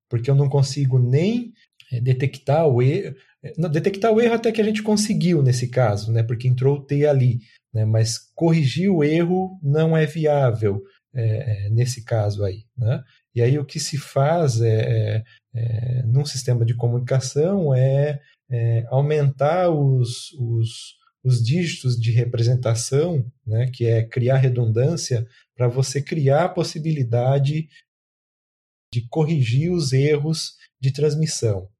porque 0.08 0.30
eu 0.30 0.34
não 0.34 0.50
consigo 0.50 0.98
nem 0.98 1.54
é, 1.90 1.98
detectar 1.98 2.66
o 2.68 2.82
erro. 2.82 3.16
É, 3.42 3.68
detectar 3.70 4.12
o 4.12 4.20
erro 4.20 4.34
até 4.34 4.52
que 4.52 4.60
a 4.60 4.64
gente 4.64 4.82
conseguiu 4.82 5.42
nesse 5.42 5.68
caso, 5.68 6.12
né? 6.12 6.22
porque 6.22 6.46
entrou 6.46 6.76
o 6.76 6.82
T 6.82 7.06
ali. 7.06 7.40
Né? 7.72 7.86
Mas 7.86 8.18
corrigir 8.34 8.90
o 8.90 9.02
erro 9.02 9.58
não 9.62 9.96
é 9.96 10.04
viável 10.04 10.82
é, 11.14 11.66
é 11.66 11.70
nesse 11.70 12.04
caso 12.04 12.44
aí. 12.44 12.64
Né? 12.76 13.02
E 13.34 13.40
aí 13.40 13.58
o 13.58 13.64
que 13.64 13.80
se 13.80 13.96
faz 13.96 14.60
é, 14.60 15.24
é, 15.54 16.02
num 16.02 16.24
sistema 16.24 16.64
de 16.64 16.74
comunicação 16.74 17.74
é, 17.74 18.20
é 18.50 18.84
aumentar 18.88 19.70
os, 19.70 20.32
os, 20.32 20.96
os, 21.24 21.42
dígitos 21.42 21.98
de 21.98 22.10
representação, 22.10 23.24
né, 23.46 23.70
que 23.72 23.86
é 23.86 24.02
criar 24.02 24.36
redundância, 24.36 25.26
para 25.56 25.68
você 25.68 26.02
criar 26.02 26.44
a 26.44 26.48
possibilidade 26.48 27.68
de 28.92 29.08
corrigir 29.08 29.72
os 29.72 29.92
erros 29.92 30.56
de 30.78 30.92
transmissão. 30.92 31.71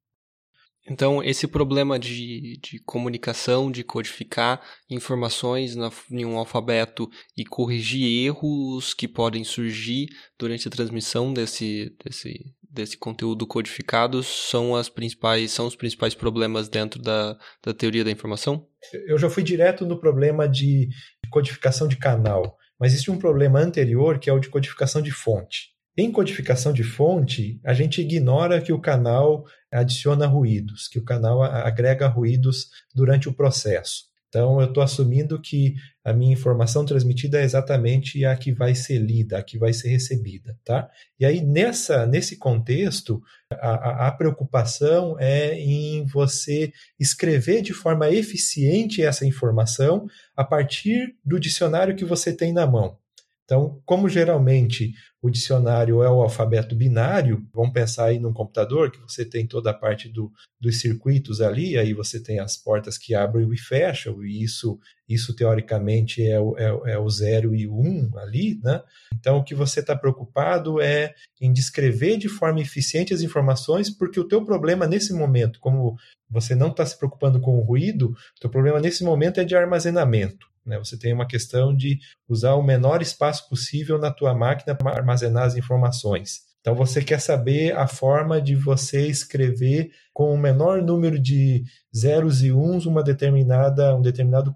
Então, 0.89 1.23
esse 1.23 1.47
problema 1.47 1.97
de, 1.97 2.59
de 2.61 2.79
comunicação, 2.79 3.71
de 3.71 3.83
codificar 3.83 4.61
informações 4.89 5.75
na, 5.75 5.89
em 6.11 6.25
um 6.25 6.37
alfabeto 6.37 7.09
e 7.37 7.45
corrigir 7.45 8.25
erros 8.25 8.93
que 8.93 9.07
podem 9.07 9.45
surgir 9.45 10.07
durante 10.37 10.67
a 10.67 10.71
transmissão 10.71 11.33
desse, 11.33 11.95
desse, 12.03 12.53
desse 12.69 12.97
conteúdo 12.97 13.47
codificado 13.47 14.21
são, 14.23 14.75
as 14.75 14.89
principais, 14.89 15.51
são 15.51 15.67
os 15.67 15.75
principais 15.75 16.13
problemas 16.13 16.67
dentro 16.67 17.01
da, 17.01 17.37
da 17.63 17.73
teoria 17.73 18.03
da 18.03 18.11
informação? 18.11 18.67
Eu 19.07 19.17
já 19.17 19.29
fui 19.29 19.43
direto 19.43 19.85
no 19.85 19.97
problema 19.97 20.49
de 20.49 20.89
codificação 21.29 21.87
de 21.87 21.95
canal, 21.95 22.57
mas 22.77 22.91
existe 22.91 23.09
um 23.09 23.17
problema 23.17 23.59
anterior 23.59 24.19
que 24.19 24.29
é 24.29 24.33
o 24.33 24.39
de 24.39 24.49
codificação 24.49 25.01
de 25.01 25.11
fonte. 25.11 25.72
Em 25.95 26.11
codificação 26.11 26.73
de 26.73 26.83
fonte, 26.83 27.59
a 27.63 27.71
gente 27.73 28.01
ignora 28.01 28.59
que 28.59 28.73
o 28.73 28.81
canal 28.81 29.45
adiciona 29.71 30.25
ruídos, 30.25 30.87
que 30.87 30.97
o 30.97 31.03
canal 31.03 31.43
agrega 31.43 32.07
ruídos 32.07 32.69
durante 32.95 33.29
o 33.29 33.33
processo. 33.33 34.11
Então, 34.27 34.59
eu 34.59 34.67
estou 34.67 34.81
assumindo 34.81 35.39
que 35.39 35.75
a 36.03 36.11
minha 36.11 36.33
informação 36.33 36.83
transmitida 36.83 37.39
é 37.39 37.43
exatamente 37.43 38.25
a 38.25 38.35
que 38.35 38.51
vai 38.51 38.73
ser 38.73 38.97
lida, 38.97 39.37
a 39.37 39.43
que 39.43 39.59
vai 39.59 39.71
ser 39.71 39.89
recebida, 39.89 40.57
tá? 40.65 40.89
E 41.19 41.25
aí, 41.27 41.39
nessa, 41.39 42.07
nesse 42.07 42.37
contexto, 42.37 43.21
a, 43.51 44.07
a 44.07 44.11
preocupação 44.11 45.15
é 45.19 45.53
em 45.59 46.03
você 46.07 46.73
escrever 46.99 47.61
de 47.61 47.73
forma 47.73 48.09
eficiente 48.09 49.03
essa 49.03 49.23
informação 49.23 50.07
a 50.35 50.43
partir 50.43 51.15
do 51.23 51.39
dicionário 51.39 51.95
que 51.95 52.03
você 52.03 52.35
tem 52.35 52.51
na 52.51 52.65
mão. 52.65 52.97
Então, 53.45 53.81
como 53.85 54.07
geralmente 54.07 54.93
o 55.21 55.29
dicionário 55.29 56.01
é 56.01 56.09
o 56.09 56.21
alfabeto 56.21 56.75
binário, 56.75 57.45
vamos 57.53 57.73
pensar 57.73 58.05
aí 58.05 58.19
num 58.19 58.33
computador 58.33 58.91
que 58.91 58.99
você 58.99 59.23
tem 59.23 59.45
toda 59.45 59.71
a 59.71 59.73
parte 59.73 60.09
do, 60.09 60.31
dos 60.59 60.79
circuitos 60.79 61.41
ali, 61.41 61.77
aí 61.77 61.93
você 61.93 62.21
tem 62.21 62.39
as 62.39 62.57
portas 62.57 62.97
que 62.97 63.13
abrem 63.13 63.49
e 63.51 63.57
fecham, 63.57 64.23
e 64.23 64.43
isso, 64.43 64.79
isso 65.07 65.35
teoricamente 65.35 66.25
é 66.25 66.39
o, 66.39 66.57
é, 66.57 66.93
é 66.93 66.97
o 66.97 67.09
zero 67.09 67.53
e 67.53 67.67
o 67.67 67.73
um 67.73 68.11
ali, 68.17 68.59
né? 68.63 68.81
Então, 69.13 69.37
o 69.37 69.43
que 69.43 69.55
você 69.55 69.81
está 69.81 69.95
preocupado 69.95 70.81
é 70.81 71.13
em 71.39 71.51
descrever 71.51 72.17
de 72.17 72.29
forma 72.29 72.61
eficiente 72.61 73.13
as 73.13 73.21
informações, 73.21 73.89
porque 73.89 74.19
o 74.19 74.27
teu 74.27 74.43
problema 74.45 74.87
nesse 74.87 75.13
momento, 75.13 75.59
como 75.59 75.97
você 76.29 76.55
não 76.55 76.69
está 76.69 76.85
se 76.85 76.97
preocupando 76.97 77.39
com 77.39 77.57
o 77.57 77.63
ruído, 77.63 78.09
o 78.09 78.39
teu 78.39 78.49
problema 78.49 78.79
nesse 78.79 79.03
momento 79.03 79.39
é 79.39 79.43
de 79.43 79.55
armazenamento. 79.55 80.52
Né? 80.65 80.77
Você 80.77 80.97
tem 80.97 81.13
uma 81.13 81.27
questão 81.27 81.75
de 81.75 81.99
usar 82.27 82.53
o 82.53 82.63
menor 82.63 83.01
espaço 83.01 83.47
possível 83.49 83.97
na 83.97 84.11
tua 84.11 84.33
máquina 84.33 84.75
para 84.75 84.95
armazenar 84.95 85.43
as 85.43 85.55
informações. 85.55 86.41
Então 86.61 86.73
você 86.73 87.03
quer 87.03 87.19
saber 87.19 87.75
a 87.75 87.87
forma 87.87 88.41
de 88.41 88.55
você 88.55 89.05
escrever 89.07 89.91
com 90.13 90.33
o 90.33 90.37
menor 90.37 90.81
número 90.81 91.19
de 91.19 91.63
zeros 91.93 92.41
e 92.41 92.53
uns 92.53 92.85
uma 92.85 93.03
determinada, 93.03 93.93
um 93.93 94.01
determinado, 94.01 94.53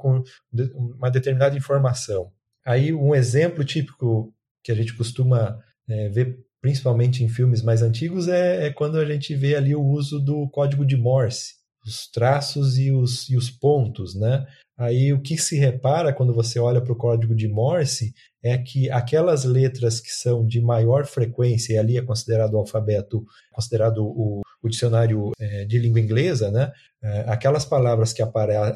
uma 0.73 1.11
determinada 1.11 1.57
informação. 1.57 2.31
Aí 2.65 2.93
um 2.93 3.13
exemplo 3.13 3.65
típico 3.65 4.33
que 4.63 4.71
a 4.71 4.75
gente 4.75 4.95
costuma 4.95 5.59
é, 5.89 6.07
ver 6.07 6.39
principalmente 6.61 7.23
em 7.23 7.29
filmes 7.29 7.61
mais 7.61 7.81
antigos 7.81 8.27
é, 8.27 8.67
é, 8.67 8.69
quando 8.71 8.97
a 8.97 9.05
gente 9.05 9.35
vê 9.35 9.55
ali 9.55 9.75
o 9.75 9.83
uso 9.83 10.19
do 10.19 10.49
código 10.49 10.85
de 10.85 10.95
Morse, 10.95 11.55
os 11.87 12.09
traços 12.11 12.77
e 12.77 12.91
os, 12.91 13.29
e 13.29 13.37
os 13.37 13.49
pontos, 13.49 14.15
né? 14.15 14.45
Aí 14.77 15.11
o 15.11 15.21
que 15.21 15.37
se 15.37 15.57
repara 15.57 16.13
quando 16.13 16.33
você 16.33 16.59
olha 16.59 16.79
para 16.79 16.93
o 16.93 16.97
código 16.97 17.35
de 17.35 17.47
Morse 17.47 18.13
é 18.43 18.57
que 18.57 18.91
aquelas 18.91 19.43
letras 19.43 19.99
que 19.99 20.11
são 20.11 20.45
de 20.45 20.61
maior 20.61 21.05
frequência, 21.05 21.73
e 21.73 21.77
ali 21.77 21.97
é 21.97 22.01
considerado 22.01 22.53
o 22.53 22.57
alfabeto, 22.57 23.25
considerado 23.51 24.05
o, 24.05 24.41
o 24.61 24.69
dicionário 24.69 25.31
é, 25.39 25.65
de 25.65 25.79
língua 25.79 25.99
inglesa, 25.99 26.51
né? 26.51 26.71
É, 27.01 27.21
aquelas 27.27 27.65
palavras 27.65 28.13
que 28.13 28.21
aparecem, 28.21 28.75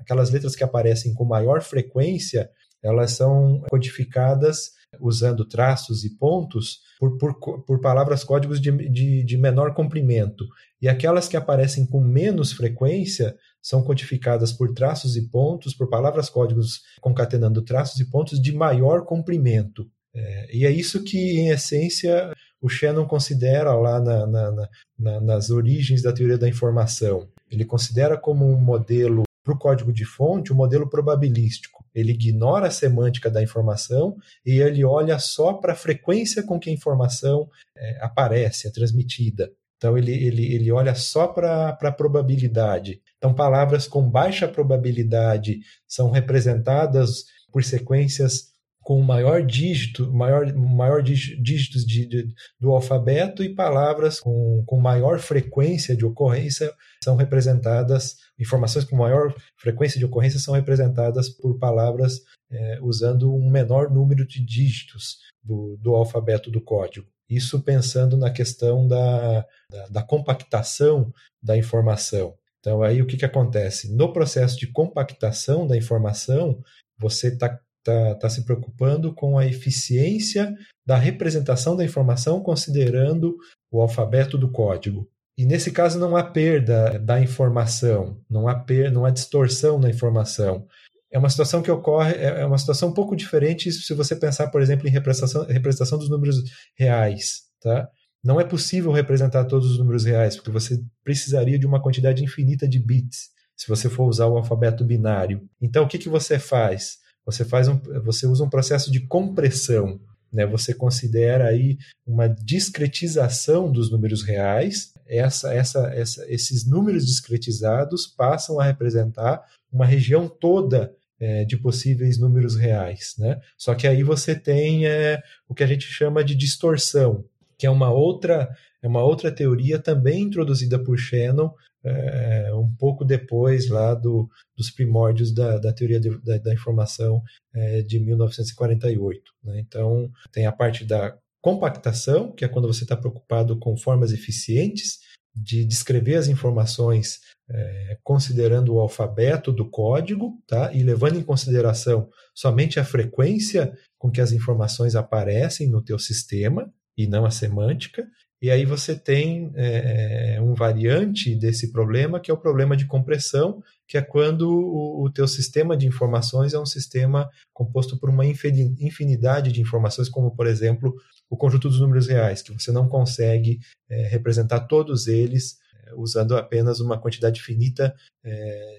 aquelas 0.00 0.30
letras 0.30 0.56
que 0.56 0.64
aparecem 0.64 1.12
com 1.12 1.24
maior 1.24 1.60
frequência, 1.62 2.48
elas 2.82 3.12
são 3.12 3.60
codificadas 3.68 4.75
usando 5.00 5.44
traços 5.44 6.04
e 6.04 6.16
pontos 6.16 6.80
por, 6.98 7.16
por, 7.18 7.64
por 7.64 7.80
palavras 7.80 8.24
códigos 8.24 8.60
de, 8.60 8.70
de, 8.88 9.24
de 9.24 9.36
menor 9.36 9.74
comprimento. 9.74 10.44
E 10.80 10.88
aquelas 10.88 11.28
que 11.28 11.36
aparecem 11.36 11.86
com 11.86 12.00
menos 12.00 12.52
frequência 12.52 13.34
são 13.62 13.82
codificadas 13.82 14.52
por 14.52 14.72
traços 14.72 15.16
e 15.16 15.28
pontos, 15.28 15.74
por 15.74 15.88
palavras 15.88 16.28
códigos 16.28 16.82
concatenando 17.00 17.62
traços 17.62 17.98
e 18.00 18.08
pontos 18.08 18.40
de 18.40 18.52
maior 18.52 19.04
comprimento. 19.04 19.86
É, 20.14 20.56
e 20.56 20.64
é 20.64 20.70
isso 20.70 21.02
que, 21.02 21.18
em 21.18 21.48
essência, 21.48 22.32
o 22.60 22.68
Shannon 22.68 23.06
considera 23.06 23.74
lá 23.74 24.00
na, 24.00 24.26
na, 24.26 24.68
na, 24.98 25.20
nas 25.20 25.50
origens 25.50 26.02
da 26.02 26.12
teoria 26.12 26.38
da 26.38 26.48
informação. 26.48 27.28
Ele 27.50 27.64
considera 27.64 28.16
como 28.16 28.46
um 28.46 28.58
modelo 28.58 29.24
para 29.44 29.54
o 29.54 29.58
código 29.58 29.92
de 29.92 30.04
fonte 30.04 30.52
um 30.52 30.56
modelo 30.56 30.88
probabilístico. 30.88 31.75
Ele 31.96 32.12
ignora 32.12 32.68
a 32.68 32.70
semântica 32.70 33.30
da 33.30 33.42
informação 33.42 34.16
e 34.44 34.60
ele 34.60 34.84
olha 34.84 35.18
só 35.18 35.54
para 35.54 35.72
a 35.72 35.76
frequência 35.76 36.42
com 36.42 36.60
que 36.60 36.70
a 36.70 36.72
informação 36.72 37.48
é, 37.76 37.98
aparece, 38.04 38.68
é 38.68 38.70
transmitida. 38.70 39.50
Então 39.76 39.96
ele, 39.96 40.12
ele, 40.12 40.54
ele 40.54 40.70
olha 40.72 40.94
só 40.94 41.26
para 41.26 41.70
a 41.70 41.92
probabilidade. 41.92 43.00
Então, 43.18 43.34
palavras 43.34 43.86
com 43.86 44.08
baixa 44.08 44.46
probabilidade 44.46 45.60
são 45.86 46.10
representadas 46.10 47.24
por 47.52 47.64
sequências 47.64 48.55
com 48.86 49.02
maior 49.02 49.44
dígito, 49.44 50.12
maior, 50.12 50.54
maior 50.54 51.02
dígitos 51.02 51.84
de, 51.84 52.06
de, 52.06 52.34
do 52.60 52.70
alfabeto 52.70 53.42
e 53.42 53.52
palavras 53.52 54.20
com, 54.20 54.62
com 54.64 54.78
maior 54.78 55.18
frequência 55.18 55.96
de 55.96 56.06
ocorrência 56.06 56.72
são 57.02 57.16
representadas, 57.16 58.14
informações 58.38 58.84
com 58.84 58.94
maior 58.94 59.34
frequência 59.56 59.98
de 59.98 60.04
ocorrência 60.04 60.38
são 60.38 60.54
representadas 60.54 61.28
por 61.28 61.58
palavras 61.58 62.20
é, 62.48 62.78
usando 62.80 63.34
um 63.34 63.50
menor 63.50 63.90
número 63.90 64.24
de 64.24 64.40
dígitos 64.40 65.18
do, 65.42 65.76
do 65.80 65.96
alfabeto 65.96 66.48
do 66.48 66.60
código. 66.60 67.08
Isso 67.28 67.60
pensando 67.64 68.16
na 68.16 68.30
questão 68.30 68.86
da, 68.86 69.44
da, 69.68 69.86
da 69.90 70.02
compactação 70.04 71.12
da 71.42 71.58
informação. 71.58 72.36
Então, 72.60 72.84
aí 72.84 73.02
o 73.02 73.06
que, 73.06 73.16
que 73.16 73.24
acontece? 73.24 73.92
No 73.92 74.12
processo 74.12 74.56
de 74.56 74.68
compactação 74.68 75.66
da 75.66 75.76
informação, 75.76 76.62
você 76.96 77.28
está 77.28 77.60
tá, 77.86 78.14
tá 78.16 78.28
se 78.28 78.44
preocupando 78.44 79.14
com 79.14 79.38
a 79.38 79.46
eficiência 79.46 80.52
da 80.84 80.96
representação 80.96 81.76
da 81.76 81.84
informação 81.84 82.42
considerando 82.42 83.36
o 83.70 83.80
alfabeto 83.80 84.36
do 84.36 84.50
código. 84.50 85.08
E 85.38 85.46
nesse 85.46 85.70
caso 85.70 85.98
não 85.98 86.16
há 86.16 86.24
perda 86.24 86.98
da 86.98 87.20
informação, 87.20 88.20
não 88.28 88.48
há, 88.48 88.54
per, 88.56 88.90
não 88.90 89.04
há 89.04 89.10
distorção 89.10 89.78
na 89.78 89.88
informação. 89.88 90.66
É 91.12 91.18
uma 91.18 91.30
situação 91.30 91.62
que 91.62 91.70
ocorre, 91.70 92.14
é, 92.14 92.40
é 92.40 92.46
uma 92.46 92.58
situação 92.58 92.88
um 92.88 92.94
pouco 92.94 93.14
diferente 93.14 93.70
se 93.70 93.94
você 93.94 94.16
pensar, 94.16 94.48
por 94.48 94.60
exemplo, 94.60 94.88
em 94.88 94.90
representação, 94.90 95.44
representação 95.46 95.98
dos 95.98 96.10
números 96.10 96.42
reais. 96.74 97.42
Tá? 97.62 97.88
Não 98.24 98.40
é 98.40 98.44
possível 98.44 98.90
representar 98.90 99.44
todos 99.44 99.70
os 99.70 99.78
números 99.78 100.04
reais, 100.04 100.34
porque 100.34 100.50
você 100.50 100.82
precisaria 101.04 101.58
de 101.58 101.66
uma 101.66 101.80
quantidade 101.80 102.24
infinita 102.24 102.66
de 102.66 102.80
bits 102.80 103.28
se 103.56 103.68
você 103.68 103.88
for 103.88 104.06
usar 104.06 104.26
o 104.26 104.36
alfabeto 104.36 104.84
binário. 104.84 105.48
Então, 105.60 105.84
o 105.84 105.88
que, 105.88 105.98
que 105.98 106.08
você 106.08 106.38
faz? 106.38 106.98
Você, 107.26 107.44
faz 107.44 107.68
um, 107.68 107.76
você 108.04 108.26
usa 108.26 108.44
um 108.44 108.48
processo 108.48 108.90
de 108.90 109.00
compressão. 109.00 110.00
né? 110.32 110.46
Você 110.46 110.72
considera 110.72 111.48
aí 111.48 111.76
uma 112.06 112.28
discretização 112.28 113.70
dos 113.70 113.90
números 113.90 114.22
reais. 114.22 114.94
Essa, 115.06 115.52
essa, 115.52 115.86
essa, 115.88 116.24
esses 116.32 116.64
números 116.64 117.04
discretizados 117.04 118.06
passam 118.06 118.58
a 118.58 118.64
representar 118.64 119.44
uma 119.72 119.84
região 119.84 120.28
toda 120.28 120.94
é, 121.18 121.44
de 121.44 121.56
possíveis 121.56 122.18
números 122.18 122.56
reais, 122.56 123.14
né? 123.18 123.40
Só 123.56 123.74
que 123.74 123.86
aí 123.86 124.02
você 124.02 124.34
tem 124.34 124.86
é, 124.86 125.22
o 125.48 125.54
que 125.54 125.64
a 125.64 125.66
gente 125.66 125.86
chama 125.86 126.22
de 126.22 126.34
distorção, 126.34 127.24
que 127.58 127.66
é 127.66 127.70
uma 127.70 127.90
outra 127.90 128.48
é 128.82 128.88
uma 128.88 129.02
outra 129.02 129.32
teoria 129.32 129.78
também 129.78 130.22
introduzida 130.22 130.78
por 130.78 130.96
Shannon 130.98 131.50
é, 131.86 132.52
um 132.52 132.68
pouco 132.74 133.04
depois 133.04 133.68
lá 133.68 133.94
do, 133.94 134.28
dos 134.56 134.70
primórdios 134.70 135.32
da, 135.32 135.56
da 135.56 135.72
teoria 135.72 136.00
de, 136.00 136.18
da, 136.20 136.36
da, 136.38 136.52
informação 136.52 137.22
é, 137.54 137.80
de 137.82 138.00
1948. 138.00 139.22
Né? 139.44 139.60
Então, 139.60 140.10
tem 140.32 140.46
a 140.46 140.52
parte 140.52 140.84
da 140.84 141.16
compactação, 141.40 142.32
que 142.32 142.44
é 142.44 142.48
quando 142.48 142.66
você 142.66 142.82
está 142.82 142.96
preocupado 142.96 143.56
com 143.56 143.76
formas 143.76 144.12
eficientes 144.12 144.98
de 145.32 145.64
descrever 145.64 146.16
as 146.16 146.26
informações 146.26 147.20
é, 147.48 147.96
considerando 148.02 148.74
o 148.74 148.80
alfabeto 148.80 149.52
do 149.52 149.70
código 149.70 150.42
tá? 150.48 150.72
e 150.72 150.82
levando 150.82 151.16
em 151.16 151.22
consideração 151.22 152.08
somente 152.34 152.80
a 152.80 152.84
frequência 152.84 153.78
com 153.96 154.10
que 154.10 154.20
as 154.20 154.32
informações 154.32 154.96
aparecem 154.96 155.68
no 155.68 155.80
teu 155.80 156.00
sistema 156.00 156.72
e 156.96 157.06
não 157.06 157.24
a 157.24 157.30
semântica. 157.30 158.06
E 158.40 158.50
aí 158.50 158.66
você 158.66 158.94
tem 158.94 159.50
é, 159.54 160.38
um 160.40 160.52
variante 160.54 161.34
desse 161.34 161.72
problema, 161.72 162.20
que 162.20 162.30
é 162.30 162.34
o 162.34 162.38
problema 162.38 162.76
de 162.76 162.86
compressão, 162.86 163.62
que 163.88 163.96
é 163.96 164.02
quando 164.02 164.50
o, 164.50 165.04
o 165.04 165.10
teu 165.10 165.26
sistema 165.26 165.76
de 165.76 165.86
informações 165.86 166.52
é 166.52 166.58
um 166.58 166.66
sistema 166.66 167.30
composto 167.52 167.98
por 167.98 168.10
uma 168.10 168.26
infinidade 168.26 169.52
de 169.52 169.60
informações, 169.60 170.08
como, 170.08 170.34
por 170.36 170.46
exemplo, 170.46 170.94
o 171.30 171.36
conjunto 171.36 171.68
dos 171.68 171.80
números 171.80 172.08
reais, 172.08 172.42
que 172.42 172.52
você 172.52 172.70
não 172.70 172.88
consegue 172.88 173.58
é, 173.88 174.06
representar 174.06 174.60
todos 174.60 175.06
eles 175.06 175.56
é, 175.86 175.94
usando 175.94 176.36
apenas 176.36 176.78
uma 176.78 176.98
quantidade 176.98 177.42
finita 177.42 177.94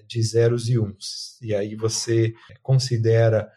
de 0.06 0.22
zeros 0.22 0.68
e 0.68 0.78
uns. 0.78 1.38
E 1.40 1.54
aí 1.54 1.74
você 1.74 2.34
considera 2.62 3.50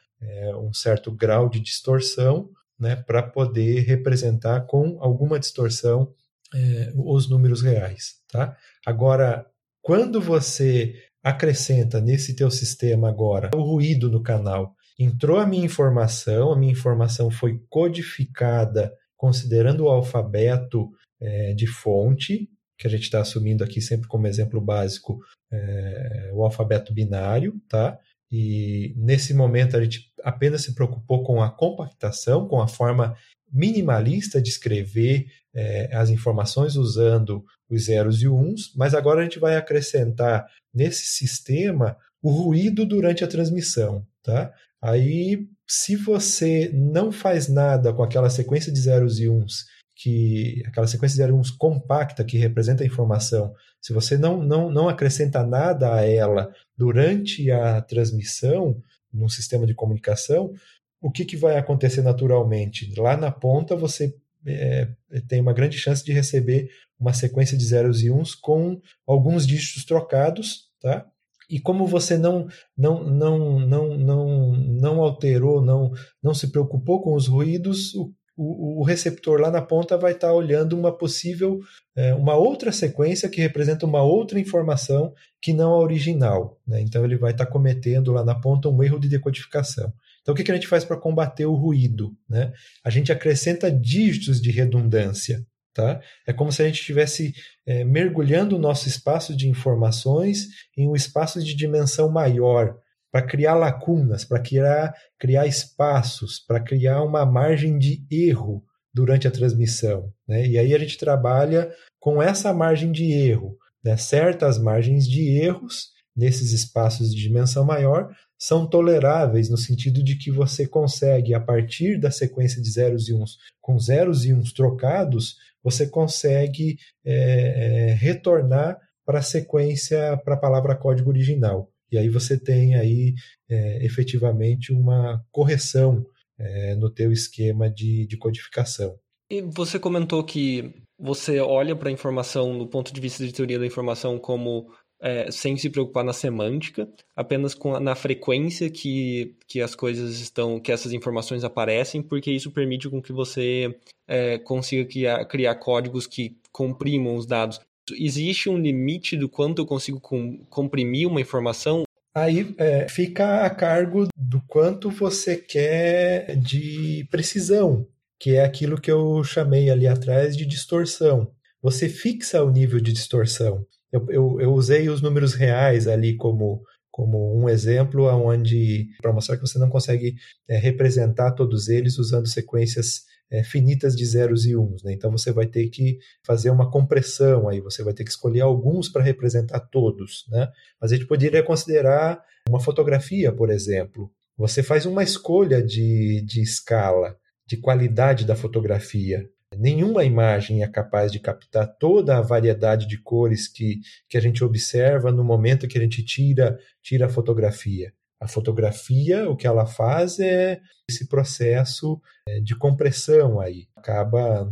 um 0.64 0.72
certo 0.72 1.12
grau 1.12 1.50
de 1.50 1.60
distorção 1.60 2.50
né, 2.82 2.96
para 2.96 3.22
poder 3.22 3.82
representar 3.82 4.62
com 4.62 4.98
alguma 5.00 5.40
distorção 5.40 6.12
é, 6.54 6.92
os 6.96 7.30
números 7.30 7.62
reais. 7.62 8.16
Tá? 8.30 8.58
Agora, 8.86 9.46
quando 9.82 10.20
você 10.20 10.96
acrescenta 11.24 12.02
nesse 12.02 12.36
teu 12.36 12.50
sistema 12.50 13.08
agora 13.08 13.52
o 13.56 13.62
ruído 13.62 14.10
no 14.10 14.24
canal, 14.24 14.76
entrou 14.98 15.38
a 15.38 15.46
minha 15.46 15.66
informação, 15.66 16.52
a 16.52 16.58
minha 16.58 16.72
informação 16.74 17.30
foi 17.30 17.62
codificada 17.70 18.92
considerando 19.16 19.86
o 19.86 19.90
alfabeto 19.90 20.90
é, 21.22 21.54
de 21.54 21.68
fonte, 21.68 22.50
que 22.78 22.88
a 22.88 22.90
gente 22.90 23.04
está 23.04 23.22
assumindo 23.22 23.64
aqui 23.64 23.80
sempre 23.80 24.08
como 24.08 24.26
exemplo 24.26 24.60
básico 24.60 25.20
é, 25.52 26.32
o 26.34 26.44
alfabeto 26.44 26.92
binário, 26.92 27.62
tá? 27.70 28.00
E 28.32 28.94
nesse 28.96 29.34
momento 29.34 29.76
a 29.76 29.84
gente 29.84 30.12
apenas 30.24 30.62
se 30.64 30.74
preocupou 30.74 31.24
com 31.24 31.42
a 31.42 31.52
compactação, 31.52 32.48
com 32.48 32.62
a 32.62 32.68
forma 32.68 33.16
minimalista 33.52 34.42
de 34.42 34.50
escrever 34.50 35.26
é, 35.54 35.94
as 35.94 36.10
informações 36.10 36.76
usando 36.76 37.44
os 37.70 37.86
zeros 37.86 38.22
e 38.22 38.28
uns, 38.28 38.74
mas 38.76 38.94
agora 38.94 39.20
a 39.20 39.24
gente 39.24 39.40
vai 39.40 39.58
acrescentar 39.58 40.48
nesse 40.74 41.06
sistema 41.06 41.98
o 42.22 42.32
ruído 42.32 42.86
durante 42.86 43.24
a 43.24 43.28
transmissão. 43.28 44.06
Tá? 44.24 44.54
Aí, 44.82 45.48
se 45.68 45.96
você 45.96 46.70
não 46.74 47.12
faz 47.12 47.48
nada 47.48 47.94
com 47.94 48.04
aquela 48.04 48.30
sequência 48.30 48.72
de 48.72 48.80
zeros 48.80 49.20
e 49.20 49.28
uns, 49.28 49.66
que 50.02 50.64
aquela 50.66 50.88
sequência 50.88 51.24
de 51.24 51.32
uns 51.32 51.52
compacta 51.52 52.24
que 52.24 52.36
representa 52.36 52.84
a 52.84 52.88
informação, 52.88 53.54
se 53.80 53.94
você 53.94 54.18
não, 54.18 54.42
não, 54.42 54.72
não 54.72 54.90
acrescenta 54.90 55.46
nada 55.46 55.94
a 55.94 56.04
ela 56.04 56.52
durante 56.76 57.52
a 57.52 57.80
transmissão, 57.82 58.82
num 59.14 59.30
sistema 59.30 59.68
de 59.68 59.76
comunicação, 59.76 60.54
o 61.00 61.12
que, 61.12 61.24
que 61.24 61.38
vai 61.38 61.56
acontecer 61.56 62.02
naturalmente? 62.02 62.92
Lá 63.00 63.16
na 63.16 63.32
ponta 63.32 63.76
você 63.76 64.16
é, 64.44 64.88
tem 65.28 65.40
uma 65.40 65.54
grande 65.54 65.78
chance 65.78 66.04
de 66.04 66.12
receber 66.12 66.72
uma 67.00 67.14
sequência 67.14 67.56
de 67.56 67.64
zeros 67.64 68.02
e 68.02 68.10
uns 68.10 68.34
com 68.34 68.82
alguns 69.06 69.46
dígitos 69.46 69.86
trocados, 69.86 70.70
tá? 70.82 71.06
E 71.48 71.60
como 71.60 71.86
você 71.86 72.18
não 72.18 72.48
não 72.76 73.04
não 73.04 73.60
não 73.60 73.98
não 73.98 74.54
não 74.56 75.02
alterou, 75.02 75.62
não 75.62 75.92
não 76.24 76.34
se 76.34 76.48
preocupou 76.48 77.02
com 77.04 77.14
os 77.14 77.28
ruídos, 77.28 77.94
o, 77.94 78.12
o, 78.38 78.84
receptor 78.84 79.40
lá 79.40 79.52
na 79.52 79.62
ponta 79.62 79.98
vai 79.98 80.14
estar 80.14 80.30
tá 80.30 80.34
olhando 80.34 80.78
uma 80.78 80.96
possível, 80.96 81.60
é, 81.96 82.14
uma 82.14 82.36
outra 82.36 82.72
sequência 82.72 83.30
que 83.30 83.42
representa 83.42 83.86
uma 83.86 84.02
outra 84.02 84.40
informação 84.40 85.14
que 85.42 85.54
não 85.54 85.74
a 85.74 85.80
original. 85.80 86.60
Né? 86.66 86.82
Então 86.82 87.04
ele 87.04 87.18
vai 87.18 87.32
estar 87.32 87.46
tá 87.46 87.52
cometendo 87.52 88.12
lá 88.12 88.24
na 88.24 88.36
ponta 88.36 88.70
um 88.70 88.84
erro 88.84 89.00
de 89.00 89.10
decodificação. 89.10 89.94
Então 90.22 90.34
o 90.34 90.36
que, 90.38 90.44
que 90.44 90.52
a 90.52 90.56
gente 90.56 90.68
faz 90.68 90.86
para 90.86 90.98
combater 90.98 91.46
o 91.46 91.56
ruído? 91.56 92.16
Né? 92.30 92.54
A 92.84 92.90
gente 92.90 93.12
acrescenta 93.12 93.72
dígitos 93.72 94.42
de 94.42 94.52
redundância. 94.52 95.46
Tá? 95.74 96.02
É 96.28 96.34
como 96.34 96.52
se 96.52 96.62
a 96.62 96.66
gente 96.66 96.80
estivesse 96.80 97.34
é, 97.66 97.84
mergulhando 97.86 98.58
o 98.58 98.60
nosso 98.60 98.90
espaço 98.90 99.36
de 99.36 99.48
informações 99.48 100.48
em 100.78 100.88
um 100.88 100.96
espaço 100.96 101.42
de 101.42 101.56
dimensão 101.56 102.10
maior, 102.10 102.76
para 103.12 103.22
criar 103.22 103.56
lacunas, 103.56 104.24
para 104.24 104.40
criar, 104.40 104.94
criar 105.20 105.46
espaços, 105.46 106.40
para 106.40 106.60
criar 106.60 107.04
uma 107.04 107.26
margem 107.26 107.78
de 107.78 108.06
erro 108.10 108.64
durante 108.94 109.28
a 109.28 109.32
transmissão. 109.32 110.12
Né? 110.28 110.48
E 110.48 110.58
aí 110.58 110.74
a 110.74 110.80
gente 110.80 110.98
trabalha 110.98 111.72
com 112.00 112.22
essa 112.22 112.54
margem 112.54 112.92
de 112.92 113.12
erro. 113.12 113.58
Né? 113.84 113.98
Certas 113.98 114.58
margens 114.58 115.08
de 115.08 115.38
erros 115.38 115.90
nesses 116.16 116.52
espaços 116.52 117.14
de 117.14 117.22
dimensão 117.22 117.66
maior 117.66 118.10
são 118.38 118.68
toleráveis 118.68 119.50
no 119.50 119.58
sentido 119.58 120.04
de 120.04 120.18
que 120.18 120.32
você 120.32 120.66
consegue, 120.68 121.34
a 121.34 121.40
partir 121.40 122.00
da 122.00 122.10
sequência 122.10 122.62
de 122.62 122.72
zeros 122.72 123.08
e 123.08 123.14
uns, 123.14 123.38
com 123.62 123.78
zeros 123.78 124.26
e 124.26 124.34
uns 124.34 124.52
trocados, 124.52 125.36
você 125.64 125.88
consegue 125.88 126.78
é, 127.06 127.14
é, 127.14 127.94
retornar 127.94 128.80
para 129.06 129.20
a 129.20 129.24
sequência, 129.24 130.18
para 130.24 130.34
a 130.34 130.40
palavra 130.40 130.76
código 130.76 131.10
original. 131.10 131.71
E 131.92 131.98
aí 131.98 132.10
você 132.10 132.40
tem 132.40 132.76
aí 132.76 133.14
é, 133.50 133.86
efetivamente 133.86 134.72
uma 134.72 135.24
correção 135.32 136.06
é, 136.40 136.76
no 136.76 136.90
teu 136.90 137.12
esquema 137.12 137.70
de, 137.70 138.08
de 138.08 138.18
codificação. 138.18 138.98
E 139.30 139.42
você 139.42 139.80
comentou 139.80 140.24
que 140.24 140.74
você 141.00 141.40
olha 141.40 141.76
para 141.76 141.90
a 141.90 141.92
informação 141.92 142.54
no 142.54 142.68
ponto 142.68 142.94
de 142.94 143.02
vista 143.02 143.26
de 143.26 143.34
teoria 143.34 143.60
da 143.60 143.66
informação 143.66 144.20
como 144.20 144.72
é, 145.02 145.32
sem 145.32 145.58
se 145.58 145.70
preocupar 145.70 146.04
na 146.04 146.14
semântica, 146.14 146.88
apenas 147.16 147.56
com 147.56 147.76
a, 147.76 147.80
na 147.80 147.96
frequência 147.96 148.70
que, 148.70 149.36
que 149.48 149.60
as 149.60 149.74
coisas 149.74 150.20
estão, 150.20 150.60
que 150.60 150.72
essas 150.72 150.94
informações 150.94 151.44
aparecem, 151.44 152.04
porque 152.04 152.32
isso 152.32 152.52
permite 152.52 152.88
com 152.88 153.02
que 153.02 153.12
você 153.12 153.76
é, 154.08 154.38
consiga 154.38 154.86
criar, 154.86 155.26
criar 155.26 155.56
códigos 155.56 156.06
que 156.06 156.38
comprimam 156.52 157.16
os 157.16 157.26
dados 157.26 157.60
existe 157.96 158.50
um 158.50 158.58
limite 158.58 159.16
do 159.16 159.30
quanto 159.30 159.62
eu 159.62 159.66
consigo 159.66 160.00
com, 160.00 160.44
comprimir 160.50 161.08
uma 161.08 161.22
informação? 161.22 161.84
Aí 162.14 162.54
é, 162.58 162.90
fica 162.90 163.46
a 163.46 163.50
cargo 163.50 164.08
do 164.16 164.42
quanto 164.48 164.90
você 164.90 165.38
quer 165.38 166.36
de 166.36 167.08
precisão, 167.10 167.88
que 168.20 168.36
é 168.36 168.44
aquilo 168.44 168.80
que 168.80 168.92
eu 168.92 169.24
chamei 169.24 169.70
ali 169.70 169.88
atrás 169.88 170.36
de 170.36 170.46
distorção. 170.46 171.32
Você 171.62 171.88
fixa 171.88 172.44
o 172.44 172.52
nível 172.52 172.82
de 172.82 172.92
distorção. 172.92 173.66
Eu, 173.92 174.06
eu, 174.10 174.42
eu 174.42 174.54
usei 174.54 174.90
os 174.90 175.02
números 175.02 175.34
reais 175.34 175.88
ali 175.88 176.18
como, 176.18 176.62
como 176.90 177.40
um 177.40 177.48
exemplo 177.48 178.06
onde 178.06 178.88
para 179.02 179.14
mostrar 179.14 179.38
que 179.38 179.48
você 179.48 179.58
não 179.58 179.70
consegue 179.70 180.16
é, 180.50 180.58
representar 180.58 181.32
todos 181.32 181.70
eles 181.70 181.98
usando 181.98 182.28
sequências 182.28 183.04
é, 183.32 183.44
finitas 183.44 183.96
de 183.96 184.06
zeros 184.06 184.46
e 184.46 184.56
uns. 184.56 184.84
Né? 184.84 184.94
Então 184.94 185.10
você 185.10 185.32
vai 185.32 185.48
ter 185.48 185.70
que 185.70 185.98
fazer 186.24 186.50
uma 186.50 186.70
compressão 186.70 187.48
aí, 187.48 187.62
você 187.62 187.82
vai 187.82 187.94
ter 187.94 188.04
que 188.04 188.10
escolher 188.10 188.42
alguns 188.42 188.90
para 188.90 189.02
representar 189.02 189.62
todos. 189.62 190.26
Né? 190.30 190.50
Mas 190.80 190.92
a 190.92 190.96
gente 190.96 191.08
poderia 191.08 191.42
considerar 191.42 192.22
uma 192.50 192.60
fotografia, 192.60 193.32
por 193.32 193.50
exemplo. 193.50 194.12
Você 194.38 194.62
faz 194.62 194.86
uma 194.86 195.04
escolha 195.04 195.64
de, 195.64 196.22
de 196.22 196.42
escala, 196.42 197.18
de 197.48 197.58
qualidade 197.58 198.26
da 198.26 198.36
fotografia. 198.36 199.30
Nenhuma 199.58 200.04
imagem 200.04 200.64
é 200.64 200.68
capaz 200.68 201.12
de 201.12 201.20
captar 201.20 201.68
toda 201.78 202.18
a 202.18 202.22
variedade 202.22 202.88
de 202.88 202.98
cores 202.98 203.48
que, 203.48 203.82
que 204.08 204.18
a 204.18 204.22
gente 204.22 204.44
observa 204.44 205.12
no 205.12 205.24
momento 205.24 205.68
que 205.68 205.78
a 205.78 205.82
gente 205.82 206.04
tira, 206.04 206.58
tira 206.82 207.06
a 207.06 207.10
fotografia. 207.10 207.94
A 208.22 208.28
fotografia, 208.28 209.28
o 209.30 209.36
que 209.36 209.48
ela 209.48 209.66
faz 209.66 210.20
é 210.20 210.62
esse 210.88 211.08
processo 211.08 212.00
é, 212.28 212.40
de 212.40 212.56
compressão 212.56 213.40
aí. 213.40 213.68
Acaba 213.76 214.48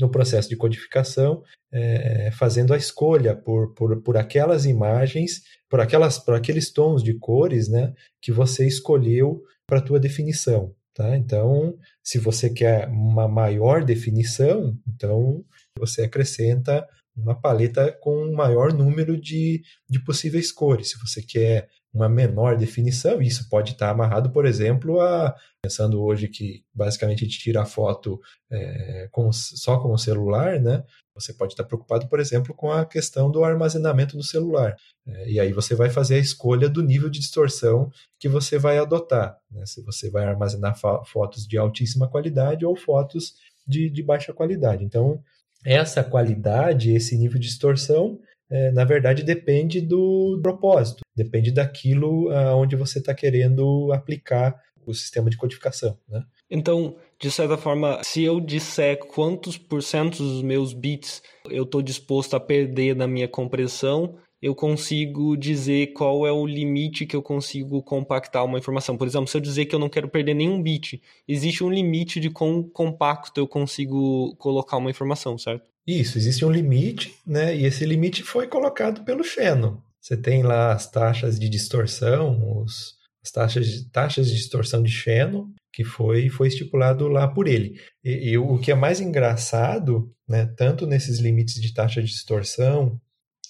no 0.00 0.10
processo 0.10 0.48
de 0.48 0.56
codificação, 0.56 1.42
é, 1.72 2.30
fazendo 2.32 2.72
a 2.72 2.76
escolha 2.76 3.36
por, 3.36 3.74
por, 3.74 4.00
por 4.02 4.16
aquelas 4.16 4.64
imagens, 4.64 5.42
por, 5.68 5.80
aquelas, 5.80 6.18
por 6.18 6.34
aqueles 6.34 6.72
tons 6.72 7.02
de 7.02 7.14
cores 7.14 7.68
né, 7.68 7.92
que 8.20 8.32
você 8.32 8.66
escolheu 8.66 9.42
para 9.66 9.78
a 9.78 9.82
tua 9.82 10.00
definição. 10.00 10.74
Tá? 10.94 11.16
Então, 11.16 11.76
se 12.02 12.18
você 12.18 12.50
quer 12.50 12.88
uma 12.88 13.26
maior 13.26 13.84
definição, 13.84 14.76
então 14.86 15.44
você 15.78 16.02
acrescenta 16.02 16.86
uma 17.16 17.38
paleta 17.38 17.92
com 17.92 18.24
um 18.24 18.32
maior 18.32 18.72
número 18.72 19.18
de, 19.20 19.62
de 19.88 20.02
possíveis 20.02 20.52
cores. 20.52 20.90
Se 20.90 20.98
você 20.98 21.22
quer 21.22 21.68
uma 21.92 22.08
menor 22.08 22.56
definição, 22.56 23.20
isso 23.20 23.48
pode 23.50 23.72
estar 23.72 23.90
amarrado, 23.90 24.30
por 24.30 24.46
exemplo, 24.46 25.00
a 25.00 25.34
pensando 25.62 26.02
hoje 26.02 26.26
que 26.26 26.64
basicamente 26.74 27.22
a 27.22 27.28
gente 27.28 27.38
tira 27.38 27.62
a 27.62 27.66
foto 27.66 28.20
é, 28.50 29.08
com, 29.12 29.30
só 29.32 29.78
com 29.78 29.92
o 29.92 29.98
celular, 29.98 30.58
né? 30.58 30.82
Você 31.14 31.32
pode 31.32 31.52
estar 31.52 31.64
preocupado, 31.64 32.08
por 32.08 32.18
exemplo, 32.18 32.54
com 32.54 32.72
a 32.72 32.86
questão 32.86 33.30
do 33.30 33.44
armazenamento 33.44 34.16
no 34.16 34.22
celular. 34.22 34.74
É, 35.06 35.30
e 35.30 35.38
aí 35.38 35.52
você 35.52 35.74
vai 35.74 35.90
fazer 35.90 36.14
a 36.14 36.18
escolha 36.18 36.68
do 36.68 36.82
nível 36.82 37.08
de 37.08 37.20
distorção 37.20 37.90
que 38.18 38.28
você 38.28 38.58
vai 38.58 38.78
adotar. 38.78 39.38
Né? 39.50 39.64
Se 39.66 39.82
você 39.82 40.10
vai 40.10 40.24
armazenar 40.24 40.76
fotos 41.04 41.46
de 41.46 41.58
altíssima 41.58 42.08
qualidade 42.08 42.64
ou 42.64 42.74
fotos 42.74 43.34
de, 43.66 43.90
de 43.90 44.02
baixa 44.02 44.32
qualidade. 44.32 44.84
Então, 44.84 45.22
essa 45.64 46.02
qualidade, 46.02 46.92
esse 46.92 47.16
nível 47.16 47.38
de 47.38 47.46
distorção, 47.46 48.18
é, 48.50 48.70
na 48.72 48.84
verdade, 48.84 49.22
depende 49.22 49.80
do 49.80 50.40
propósito, 50.42 51.01
depende 51.14 51.50
daquilo 51.50 52.30
uh, 52.30 52.56
onde 52.56 52.76
você 52.76 52.98
está 52.98 53.14
querendo 53.14 53.92
aplicar 53.92 54.60
o 54.84 54.92
sistema 54.92 55.30
de 55.30 55.36
codificação. 55.36 55.96
Né? 56.08 56.24
Então, 56.50 56.96
de 57.20 57.30
certa 57.30 57.56
forma, 57.56 58.00
se 58.02 58.22
eu 58.22 58.40
disser 58.40 58.98
quantos 58.98 59.56
porcentos 59.56 60.18
dos 60.18 60.42
meus 60.42 60.72
bits 60.72 61.22
eu 61.48 61.62
estou 61.64 61.80
disposto 61.80 62.34
a 62.34 62.40
perder 62.40 62.96
na 62.96 63.06
minha 63.06 63.28
compressão, 63.28 64.16
eu 64.42 64.56
consigo 64.56 65.36
dizer 65.36 65.92
qual 65.92 66.26
é 66.26 66.32
o 66.32 66.44
limite 66.44 67.06
que 67.06 67.14
eu 67.14 67.22
consigo 67.22 67.80
compactar 67.80 68.44
uma 68.44 68.58
informação. 68.58 68.96
Por 68.96 69.06
exemplo, 69.06 69.28
se 69.28 69.36
eu 69.36 69.40
dizer 69.40 69.66
que 69.66 69.74
eu 69.74 69.78
não 69.78 69.88
quero 69.88 70.08
perder 70.08 70.34
nenhum 70.34 70.60
bit, 70.60 71.00
existe 71.28 71.62
um 71.62 71.70
limite 71.70 72.18
de 72.18 72.28
quão 72.28 72.60
compacto 72.62 73.40
eu 73.40 73.46
consigo 73.46 74.34
colocar 74.36 74.78
uma 74.78 74.90
informação, 74.90 75.38
certo? 75.38 75.64
Isso, 75.86 76.18
existe 76.18 76.44
um 76.44 76.50
limite, 76.50 77.14
né? 77.24 77.56
E 77.56 77.64
esse 77.64 77.84
limite 77.84 78.22
foi 78.24 78.48
colocado 78.48 79.04
pelo 79.04 79.22
Shannon. 79.22 79.78
Você 80.02 80.16
tem 80.16 80.42
lá 80.42 80.72
as 80.72 80.90
taxas 80.90 81.38
de 81.38 81.48
distorção, 81.48 82.60
os, 82.60 82.94
as 83.24 83.30
taxas 83.30 83.68
de, 83.68 83.90
taxas 83.90 84.26
de 84.26 84.34
distorção 84.34 84.82
de 84.82 84.90
Shannon, 84.90 85.46
que 85.72 85.84
foi, 85.84 86.28
foi 86.28 86.48
estipulado 86.48 87.06
lá 87.06 87.28
por 87.28 87.46
ele. 87.46 87.80
E, 88.02 88.30
e 88.30 88.38
o 88.38 88.58
que 88.58 88.72
é 88.72 88.74
mais 88.74 89.00
engraçado, 89.00 90.12
né, 90.28 90.46
tanto 90.56 90.88
nesses 90.88 91.20
limites 91.20 91.60
de 91.60 91.72
taxa 91.72 92.02
de 92.02 92.08
distorção 92.08 93.00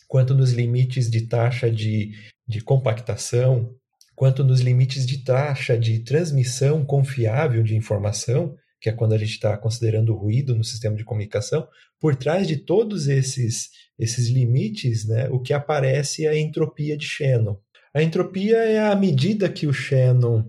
quanto 0.06 0.34
nos 0.34 0.52
limites 0.52 1.10
de 1.10 1.26
taxa 1.26 1.70
de, 1.70 2.10
de 2.46 2.60
compactação, 2.60 3.74
quanto 4.14 4.44
nos 4.44 4.60
limites 4.60 5.06
de 5.06 5.24
taxa 5.24 5.78
de 5.78 6.00
transmissão 6.00 6.84
confiável 6.84 7.62
de 7.62 7.74
informação, 7.74 8.54
que 8.82 8.88
é 8.88 8.92
quando 8.92 9.12
a 9.12 9.18
gente 9.18 9.30
está 9.30 9.56
considerando 9.56 10.12
o 10.12 10.16
ruído 10.16 10.56
no 10.56 10.64
sistema 10.64 10.96
de 10.96 11.04
comunicação, 11.04 11.68
por 12.00 12.16
trás 12.16 12.48
de 12.48 12.56
todos 12.56 13.06
esses, 13.06 13.70
esses 13.96 14.28
limites, 14.28 15.06
né, 15.06 15.28
o 15.30 15.38
que 15.38 15.52
aparece 15.52 16.26
é 16.26 16.30
a 16.30 16.38
entropia 16.38 16.96
de 16.96 17.06
Shannon. 17.06 17.56
A 17.94 18.02
entropia 18.02 18.56
é 18.56 18.80
a 18.80 18.96
medida 18.96 19.48
que 19.48 19.68
o 19.68 19.72
Shannon 19.72 20.44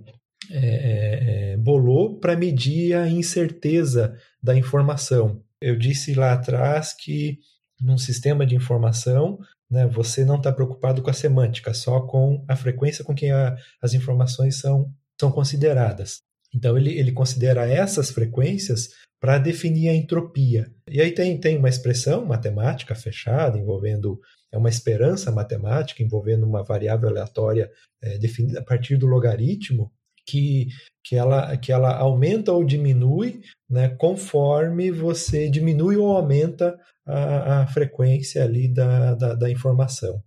é, 0.49 0.57
é, 0.57 1.51
é 1.53 1.57
bolou 1.57 2.19
para 2.19 2.35
medir 2.35 2.95
a 2.95 3.07
incerteza 3.07 4.17
da 4.41 4.57
informação. 4.57 5.43
Eu 5.61 5.77
disse 5.77 6.15
lá 6.15 6.33
atrás 6.33 6.91
que 6.91 7.37
num 7.79 7.99
sistema 7.99 8.47
de 8.47 8.55
informação, 8.55 9.37
né, 9.69 9.85
você 9.85 10.25
não 10.25 10.37
está 10.37 10.51
preocupado 10.51 11.03
com 11.03 11.09
a 11.11 11.13
semântica, 11.13 11.71
só 11.71 12.01
com 12.01 12.43
a 12.47 12.55
frequência 12.55 13.03
com 13.03 13.13
que 13.13 13.29
a, 13.29 13.55
as 13.79 13.93
informações 13.93 14.59
são, 14.59 14.91
são 15.19 15.31
consideradas. 15.31 16.23
Então, 16.53 16.77
ele, 16.77 16.97
ele 16.97 17.11
considera 17.11 17.67
essas 17.67 18.11
frequências 18.11 18.89
para 19.19 19.37
definir 19.37 19.89
a 19.89 19.95
entropia. 19.95 20.69
E 20.89 21.01
aí 21.01 21.11
tem, 21.11 21.39
tem 21.39 21.57
uma 21.57 21.69
expressão 21.69 22.25
matemática 22.25 22.93
fechada, 22.93 23.57
envolvendo 23.57 24.19
é 24.51 24.57
uma 24.57 24.69
esperança 24.69 25.31
matemática, 25.31 26.03
envolvendo 26.03 26.45
uma 26.45 26.63
variável 26.63 27.09
aleatória 27.09 27.71
é, 28.01 28.19
definida 28.19 28.59
a 28.59 28.63
partir 28.63 28.97
do 28.97 29.07
logaritmo, 29.07 29.91
que, 30.27 30.67
que, 31.03 31.15
ela, 31.15 31.57
que 31.57 31.71
ela 31.71 31.95
aumenta 31.95 32.51
ou 32.51 32.63
diminui 32.63 33.41
né, 33.67 33.89
conforme 33.89 34.91
você 34.91 35.49
diminui 35.49 35.97
ou 35.97 36.15
aumenta 36.15 36.79
a, 37.05 37.61
a 37.61 37.67
frequência 37.67 38.43
ali 38.43 38.67
da, 38.67 39.15
da, 39.15 39.33
da 39.33 39.49
informação. 39.49 40.21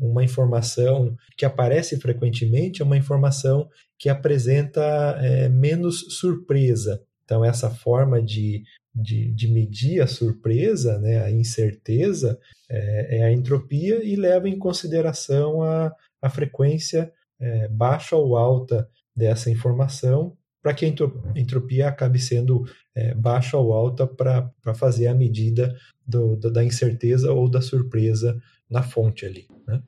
Uma 0.00 0.22
informação 0.22 1.16
que 1.36 1.44
aparece 1.44 1.98
frequentemente 1.98 2.82
é 2.82 2.84
uma 2.84 2.96
informação 2.96 3.68
que 3.98 4.08
apresenta 4.08 4.82
é, 5.20 5.48
menos 5.48 6.18
surpresa. 6.18 7.02
Então, 7.24 7.44
essa 7.44 7.70
forma 7.70 8.20
de, 8.20 8.62
de, 8.94 9.32
de, 9.32 9.48
medir 9.48 10.02
a 10.02 10.06
surpresa, 10.06 10.98
né, 10.98 11.24
a 11.24 11.30
incerteza, 11.30 12.38
é, 12.68 13.18
é, 13.18 13.24
a 13.24 13.32
entropia 13.32 14.04
e 14.04 14.16
leva 14.16 14.48
em 14.48 14.58
consideração 14.58 15.62
a, 15.62 15.94
a 16.20 16.28
frequência 16.28 17.12
é, 17.40 17.68
baixa 17.68 18.16
ou 18.16 18.36
alta 18.36 18.88
dessa 19.16 19.50
informação 19.50 20.36
para 20.62 20.72
que 20.72 20.84
a 20.84 20.88
entropia 21.34 21.88
acabe 21.88 22.20
sendo 22.20 22.64
é, 22.94 23.14
baixa 23.14 23.56
ou 23.58 23.72
alta 23.72 24.06
para 24.06 24.74
fazer 24.74 25.08
a 25.08 25.14
medida 25.14 25.76
do, 26.06 26.36
da 26.36 26.62
incerteza 26.62 27.32
ou 27.32 27.48
da 27.48 27.60
surpresa 27.60 28.40
na 28.72 28.82
fonte 28.82 29.26
ali. 29.26 29.46
Né? 29.66 29.80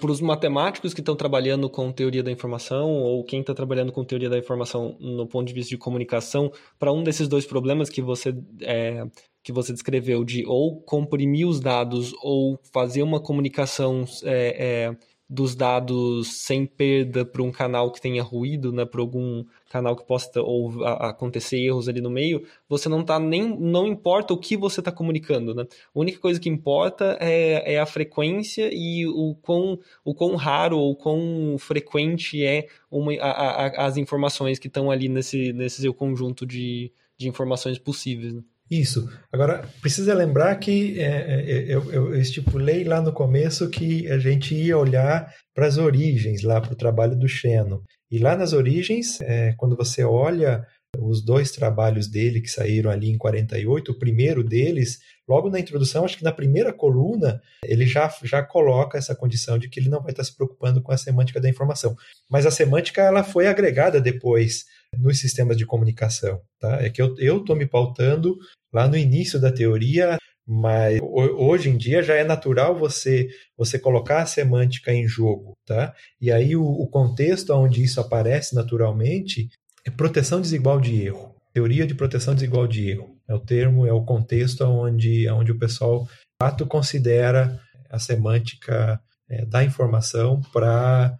Para 0.00 0.10
os 0.10 0.20
matemáticos 0.20 0.92
que 0.92 1.00
estão 1.00 1.16
trabalhando 1.16 1.70
com 1.70 1.90
teoria 1.90 2.22
da 2.22 2.30
informação 2.30 2.90
ou 2.90 3.24
quem 3.24 3.40
está 3.40 3.54
trabalhando 3.54 3.92
com 3.92 4.04
teoria 4.04 4.28
da 4.28 4.38
informação 4.38 4.96
no 5.00 5.26
ponto 5.26 5.46
de 5.46 5.54
vista 5.54 5.70
de 5.70 5.78
comunicação, 5.78 6.52
para 6.78 6.92
um 6.92 7.02
desses 7.02 7.28
dois 7.28 7.46
problemas 7.46 7.88
que 7.88 8.02
você 8.02 8.36
é, 8.60 9.06
que 9.42 9.52
você 9.52 9.72
descreveu 9.72 10.24
de 10.24 10.44
ou 10.46 10.80
comprimir 10.82 11.48
os 11.48 11.60
dados 11.60 12.12
ou 12.22 12.60
fazer 12.72 13.02
uma 13.02 13.20
comunicação 13.20 14.04
é, 14.24 14.86
é 14.88 14.96
dos 15.32 15.54
dados 15.54 16.30
sem 16.30 16.66
perda 16.66 17.24
para 17.24 17.42
um 17.42 17.50
canal 17.50 17.90
que 17.90 18.02
tenha 18.02 18.22
ruído, 18.22 18.70
né, 18.70 18.84
para 18.84 19.00
algum 19.00 19.42
canal 19.70 19.96
que 19.96 20.04
possa 20.06 20.42
ou 20.42 20.84
a, 20.84 21.08
acontecer 21.08 21.58
erros 21.58 21.88
ali 21.88 22.02
no 22.02 22.10
meio, 22.10 22.46
você 22.68 22.86
não 22.86 23.02
tá 23.02 23.18
nem 23.18 23.48
não 23.58 23.86
importa 23.86 24.34
o 24.34 24.38
que 24.38 24.58
você 24.58 24.80
está 24.80 24.92
comunicando, 24.92 25.54
né? 25.54 25.62
A 25.62 25.98
única 25.98 26.18
coisa 26.18 26.38
que 26.38 26.50
importa 26.50 27.16
é, 27.18 27.74
é 27.74 27.80
a 27.80 27.86
frequência 27.86 28.68
e 28.70 29.06
o 29.06 29.34
quão, 29.40 29.78
o 30.04 30.14
quão 30.14 30.36
raro 30.36 30.78
ou 30.78 30.94
quão 30.94 31.56
frequente 31.58 32.44
é 32.44 32.68
uma, 32.90 33.14
a, 33.14 33.30
a, 33.30 33.86
as 33.86 33.96
informações 33.96 34.58
que 34.58 34.66
estão 34.66 34.90
ali 34.90 35.08
nesse, 35.08 35.50
nesse 35.54 35.80
seu 35.80 35.94
conjunto 35.94 36.44
de, 36.44 36.92
de 37.16 37.26
informações 37.26 37.78
possíveis. 37.78 38.34
Né? 38.34 38.42
Isso. 38.72 39.06
Agora, 39.30 39.68
precisa 39.82 40.14
lembrar 40.14 40.56
que 40.56 40.98
é, 40.98 41.04
é, 41.04 41.64
eu, 41.68 41.92
eu, 41.92 42.14
estipulei 42.18 42.84
lá 42.84 43.02
no 43.02 43.12
começo 43.12 43.68
que 43.68 44.10
a 44.10 44.18
gente 44.18 44.54
ia 44.54 44.78
olhar 44.78 45.30
para 45.54 45.66
as 45.66 45.76
origens, 45.76 46.42
lá 46.42 46.58
para 46.58 46.72
o 46.72 46.76
trabalho 46.76 47.14
do 47.14 47.28
Shannon. 47.28 47.82
E 48.10 48.18
lá 48.18 48.34
nas 48.34 48.54
origens, 48.54 49.20
é, 49.20 49.52
quando 49.58 49.76
você 49.76 50.02
olha 50.02 50.66
os 50.98 51.22
dois 51.22 51.50
trabalhos 51.50 52.08
dele 52.08 52.40
que 52.40 52.48
saíram 52.48 52.90
ali 52.90 53.10
em 53.10 53.18
48, 53.18 53.92
o 53.92 53.98
primeiro 53.98 54.42
deles, 54.42 55.00
logo 55.28 55.50
na 55.50 55.60
introdução, 55.60 56.06
acho 56.06 56.16
que 56.16 56.24
na 56.24 56.32
primeira 56.32 56.72
coluna, 56.72 57.42
ele 57.66 57.84
já, 57.86 58.10
já 58.24 58.42
coloca 58.42 58.96
essa 58.96 59.14
condição 59.14 59.58
de 59.58 59.68
que 59.68 59.80
ele 59.80 59.90
não 59.90 60.00
vai 60.00 60.12
estar 60.12 60.24
se 60.24 60.34
preocupando 60.34 60.80
com 60.80 60.92
a 60.92 60.96
semântica 60.96 61.42
da 61.42 61.48
informação. 61.48 61.94
Mas 62.26 62.46
a 62.46 62.50
semântica 62.50 63.02
ela 63.02 63.22
foi 63.22 63.46
agregada 63.46 64.00
depois 64.00 64.64
nos 64.98 65.18
sistemas 65.18 65.56
de 65.56 65.66
comunicação. 65.66 66.40
Tá? 66.60 66.82
É 66.82 66.90
que 66.90 67.00
eu 67.00 67.14
estou 67.16 67.56
me 67.56 67.66
pautando 67.66 68.36
lá 68.72 68.88
no 68.88 68.96
início 68.96 69.40
da 69.40 69.52
teoria, 69.52 70.16
mas 70.46 71.00
hoje 71.02 71.70
em 71.70 71.76
dia 71.76 72.02
já 72.02 72.14
é 72.14 72.24
natural 72.24 72.76
você 72.76 73.28
você 73.56 73.78
colocar 73.78 74.22
a 74.22 74.26
semântica 74.26 74.92
em 74.92 75.06
jogo, 75.06 75.52
tá? 75.64 75.94
E 76.20 76.32
aí 76.32 76.56
o, 76.56 76.64
o 76.64 76.88
contexto 76.88 77.50
onde 77.52 77.82
isso 77.82 78.00
aparece 78.00 78.54
naturalmente 78.54 79.48
é 79.84 79.90
proteção 79.90 80.40
desigual 80.40 80.80
de 80.80 81.00
erro, 81.00 81.34
teoria 81.52 81.86
de 81.86 81.94
proteção 81.94 82.34
desigual 82.34 82.66
de 82.66 82.90
erro. 82.90 83.16
É 83.28 83.34
o 83.34 83.40
termo, 83.40 83.86
é 83.86 83.92
o 83.92 84.04
contexto 84.04 84.64
onde 84.64 85.28
onde 85.28 85.52
o 85.52 85.58
pessoal 85.58 86.04
de 86.04 86.10
fato 86.42 86.66
considera 86.66 87.60
a 87.88 87.98
semântica 87.98 89.00
é, 89.28 89.44
da 89.46 89.62
informação 89.62 90.40
para 90.52 91.18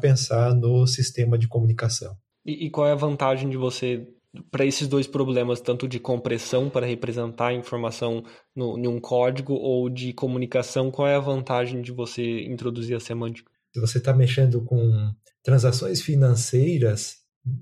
pensar 0.00 0.54
no 0.54 0.86
sistema 0.86 1.38
de 1.38 1.46
comunicação. 1.46 2.16
E, 2.44 2.66
e 2.66 2.70
qual 2.70 2.86
é 2.86 2.92
a 2.92 2.96
vantagem 2.96 3.48
de 3.48 3.56
você 3.56 4.06
para 4.50 4.64
esses 4.64 4.88
dois 4.88 5.06
problemas, 5.06 5.60
tanto 5.60 5.86
de 5.86 5.98
compressão 6.00 6.68
para 6.68 6.86
representar 6.86 7.48
a 7.48 7.54
informação 7.54 8.24
em 8.56 8.88
um 8.88 9.00
código 9.00 9.54
ou 9.54 9.88
de 9.88 10.12
comunicação, 10.12 10.90
qual 10.90 11.06
é 11.06 11.14
a 11.14 11.20
vantagem 11.20 11.80
de 11.80 11.92
você 11.92 12.42
introduzir 12.44 12.96
a 12.96 13.00
semântica? 13.00 13.50
Se 13.72 13.80
você 13.80 13.98
está 13.98 14.12
mexendo 14.12 14.62
com 14.62 15.12
transações 15.42 16.00
financeiras 16.00 17.16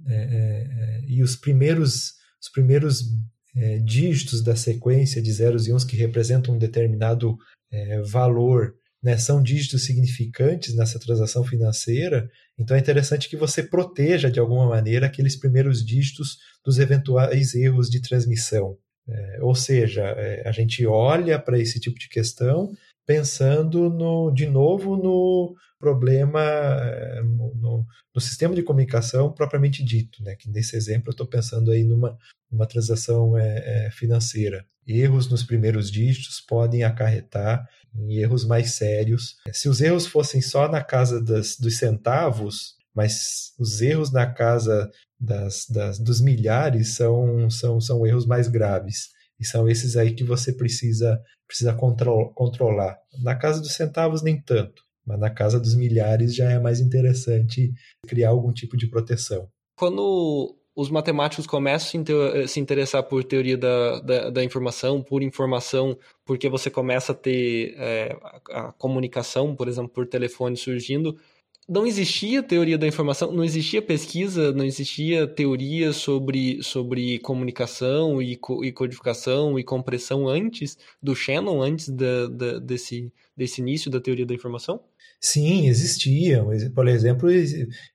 é, 0.06 0.14
é, 0.14 1.04
e 1.06 1.22
os 1.22 1.36
primeiros, 1.36 2.14
os 2.40 2.48
primeiros 2.50 3.02
é, 3.56 3.78
dígitos 3.78 4.42
da 4.42 4.56
sequência 4.56 5.20
de 5.20 5.32
zeros 5.32 5.66
e 5.66 5.72
uns 5.72 5.84
que 5.84 5.96
representam 5.96 6.54
um 6.54 6.58
determinado 6.58 7.36
é, 7.70 8.00
valor 8.02 8.74
né, 9.02 9.18
são 9.18 9.42
dígitos 9.42 9.84
significantes 9.84 10.74
nessa 10.76 10.98
transação 10.98 11.42
financeira, 11.44 12.30
então 12.58 12.76
é 12.76 12.80
interessante 12.80 13.28
que 13.28 13.36
você 13.36 13.62
proteja 13.62 14.30
de 14.30 14.38
alguma 14.38 14.66
maneira 14.66 15.06
aqueles 15.06 15.36
primeiros 15.36 15.84
dígitos 15.84 16.38
dos 16.64 16.78
eventuais 16.78 17.54
erros 17.54 17.90
de 17.90 18.00
transmissão. 18.00 18.76
É, 19.08 19.38
ou 19.40 19.54
seja, 19.54 20.02
é, 20.02 20.46
a 20.46 20.52
gente 20.52 20.86
olha 20.86 21.36
para 21.38 21.58
esse 21.58 21.80
tipo 21.80 21.98
de 21.98 22.08
questão 22.08 22.72
pensando 23.04 23.90
no, 23.90 24.30
de 24.30 24.46
novo 24.46 24.96
no 24.96 25.56
problema 25.78 26.40
é, 26.40 27.20
no, 27.22 27.52
no, 27.56 27.86
no, 28.14 28.20
sistema 28.20 28.54
de 28.54 28.62
comunicação 28.62 29.32
propriamente 29.32 29.82
dito, 29.82 30.22
né? 30.22 30.36
Que 30.36 30.48
nesse 30.48 30.76
exemplo 30.76 31.08
eu 31.08 31.10
estou 31.10 31.26
pensando 31.26 31.72
aí 31.72 31.82
numa, 31.82 32.16
numa 32.50 32.66
transação 32.66 33.36
é, 33.36 33.86
é, 33.86 33.90
financeira. 33.90 34.64
Erros 34.86 35.28
nos 35.28 35.42
primeiros 35.42 35.90
dígitos 35.90 36.40
podem 36.40 36.84
acarretar 36.84 37.68
em 37.94 38.18
erros 38.18 38.44
mais 38.44 38.74
sérios. 38.74 39.36
Se 39.52 39.68
os 39.68 39.80
erros 39.80 40.06
fossem 40.06 40.40
só 40.40 40.68
na 40.68 40.82
casa 40.82 41.22
das, 41.22 41.56
dos 41.56 41.78
centavos, 41.78 42.76
mas 42.94 43.52
os 43.58 43.80
erros 43.80 44.12
na 44.12 44.26
casa 44.26 44.90
das, 45.18 45.66
das, 45.68 45.98
dos 45.98 46.20
milhares 46.20 46.94
são, 46.94 47.48
são, 47.50 47.80
são 47.80 48.06
erros 48.06 48.26
mais 48.26 48.48
graves. 48.48 49.10
E 49.38 49.44
são 49.44 49.68
esses 49.68 49.96
aí 49.96 50.14
que 50.14 50.24
você 50.24 50.52
precisa, 50.52 51.20
precisa 51.46 51.72
control, 51.72 52.32
controlar. 52.32 52.98
Na 53.22 53.34
casa 53.34 53.60
dos 53.60 53.72
centavos, 53.72 54.22
nem 54.22 54.40
tanto. 54.40 54.82
Mas 55.04 55.18
na 55.18 55.30
casa 55.30 55.58
dos 55.58 55.74
milhares 55.74 56.34
já 56.34 56.50
é 56.50 56.60
mais 56.60 56.80
interessante 56.80 57.72
criar 58.06 58.28
algum 58.28 58.52
tipo 58.52 58.76
de 58.76 58.88
proteção. 58.88 59.48
Quando 59.76 60.56
os 60.74 60.90
matemáticos 60.90 61.46
começam 61.46 62.02
a 62.42 62.48
se 62.48 62.58
interessar 62.58 63.02
por 63.02 63.22
teoria 63.24 63.56
da, 63.58 64.00
da, 64.00 64.30
da, 64.30 64.44
informação, 64.44 65.02
por 65.02 65.22
informação, 65.22 65.98
porque 66.24 66.48
você 66.48 66.70
começa 66.70 67.12
a 67.12 67.14
ter 67.14 67.74
é, 67.76 68.16
a, 68.50 68.68
a, 68.68 68.72
comunicação, 68.72 69.54
por 69.54 69.68
exemplo, 69.68 69.90
por 69.90 70.06
telefone 70.06 70.56
surgindo, 70.56 71.16
não 71.68 71.86
existia 71.86 72.42
teoria 72.42 72.76
da 72.76 72.86
informação, 72.86 73.30
não 73.30 73.44
existia 73.44 73.80
pesquisa, 73.80 74.52
não 74.52 74.64
existia 74.64 75.26
teoria 75.26 75.92
sobre, 75.92 76.62
sobre 76.62 77.18
comunicação 77.20 78.20
e, 78.20 78.36
co 78.36 78.64
e 78.64 78.72
codificação 78.72 79.58
e 79.58 79.64
compressão 79.64 80.28
antes 80.28 80.76
do 81.02 81.14
Shannon, 81.14 81.62
antes 81.62 81.88
da, 81.88 82.26
da, 82.28 82.58
desse, 82.58 83.12
desse 83.36 83.60
início 83.60 83.90
da 83.90 84.00
teoria 84.00 84.26
da 84.26 84.34
informação? 84.34 84.80
Sim, 85.20 85.68
existiam. 85.68 86.48
Por 86.74 86.88
exemplo, 86.88 87.28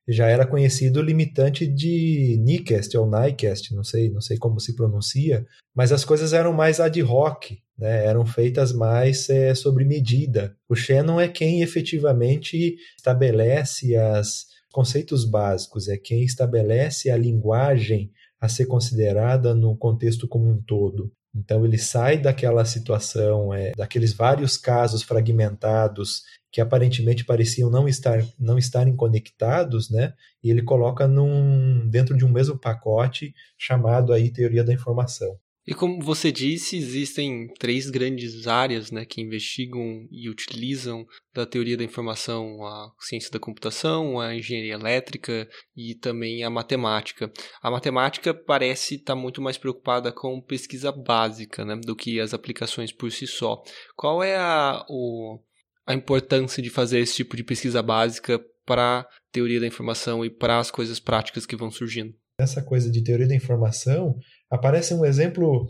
já 0.08 0.28
era 0.28 0.48
conhecido 0.48 1.00
o 1.00 1.04
limitante 1.04 1.68
de 1.68 2.38
Nyquist 2.40 2.96
ou 2.96 3.10
Nyquist, 3.10 3.74
não 3.74 3.84
sei, 3.84 4.10
não 4.10 4.22
sei 4.22 4.38
como 4.38 4.60
se 4.60 4.76
pronuncia, 4.76 5.46
mas 5.76 5.92
as 5.92 6.06
coisas 6.06 6.34
eram 6.34 6.54
mais 6.54 6.80
ad 6.80 7.02
hoc, 7.04 7.52
né? 7.78 8.06
eram 8.06 8.26
feitas 8.26 8.72
mais 8.72 9.30
é, 9.30 9.54
sobre 9.54 9.86
medida. 9.86 10.56
O 10.70 10.76
Shannon 10.76 11.20
é 11.20 11.28
quem 11.28 11.62
efetivamente 11.62 12.78
estabelece 12.98 13.98
os 13.98 14.48
conceitos 14.72 15.26
básicos, 15.26 15.88
é 15.88 15.98
quem 15.98 16.24
estabelece 16.24 17.10
a 17.10 17.18
linguagem 17.18 18.12
a 18.40 18.48
ser 18.48 18.68
considerada 18.68 19.54
no 19.54 19.76
contexto 19.76 20.28
como 20.28 20.50
um 20.50 20.62
todo. 20.62 21.12
Então 21.38 21.64
ele 21.64 21.78
sai 21.78 22.18
daquela 22.18 22.66
situação, 22.66 23.54
é, 23.54 23.72
daqueles 23.78 24.14
vários 24.14 24.58
casos 24.58 25.04
fragmentados 25.04 26.24
que 26.52 26.60
aparentemente 26.60 27.24
pareciam 27.24 27.70
não 27.70 27.88
estar 27.88 28.24
não 28.40 28.58
estarem 28.58 28.96
conectados, 28.96 29.90
né? 29.90 30.14
E 30.44 30.50
ele 30.50 30.64
coloca 30.64 31.08
num 31.08 31.88
dentro 31.88 32.18
de 32.18 32.26
um 32.26 32.30
mesmo 32.30 32.58
pacote 32.58 33.34
chamado 33.58 34.12
aí 34.12 34.32
teoria 34.32 34.64
da 34.64 34.74
informação. 34.74 35.38
E 35.68 35.74
como 35.74 36.02
você 36.02 36.32
disse, 36.32 36.78
existem 36.78 37.50
três 37.60 37.90
grandes 37.90 38.48
áreas 38.48 38.90
né, 38.90 39.04
que 39.04 39.22
investigam 39.22 40.08
e 40.10 40.30
utilizam 40.30 41.06
da 41.34 41.46
teoria 41.46 41.76
da 41.76 41.84
informação 41.84 42.66
a 42.66 42.94
ciência 43.02 43.30
da 43.30 43.38
computação, 43.38 44.18
a 44.18 44.34
engenharia 44.34 44.74
elétrica 44.74 45.46
e 45.76 45.94
também 45.94 46.42
a 46.46 46.50
matemática. 46.50 47.30
A 47.62 47.70
matemática 47.70 48.34
parece 48.34 48.96
estar 48.96 49.16
muito 49.16 49.42
mais 49.42 49.58
preocupada 49.58 50.10
com 50.10 50.42
pesquisa 50.42 50.90
básica 50.90 51.66
né, 51.66 51.76
do 51.76 51.98
que 51.98 52.18
as 52.22 52.34
aplicações 52.34 52.94
por 52.94 53.12
si 53.12 53.28
só. 53.28 53.62
Qual 53.94 54.24
é 54.24 54.38
a, 54.38 54.86
o, 54.88 55.38
a 55.86 55.94
importância 55.94 56.64
de 56.64 56.70
fazer 56.70 57.00
esse 57.00 57.16
tipo 57.16 57.36
de 57.36 57.44
pesquisa 57.44 57.84
básica 57.84 58.40
para 58.66 59.00
a 59.00 59.08
teoria 59.32 59.60
da 59.60 59.68
informação 59.68 60.24
e 60.24 60.30
para 60.30 60.60
as 60.60 60.70
coisas 60.70 61.00
práticas 61.00 61.46
que 61.46 61.56
vão 61.56 61.72
surgindo. 61.72 62.14
Essa 62.40 62.62
coisa 62.62 62.92
de 62.92 63.04
teoria 63.04 63.28
da 63.28 63.34
informação 63.34 64.16
aparece 64.50 64.94
um 64.94 65.06
exemplo 65.06 65.68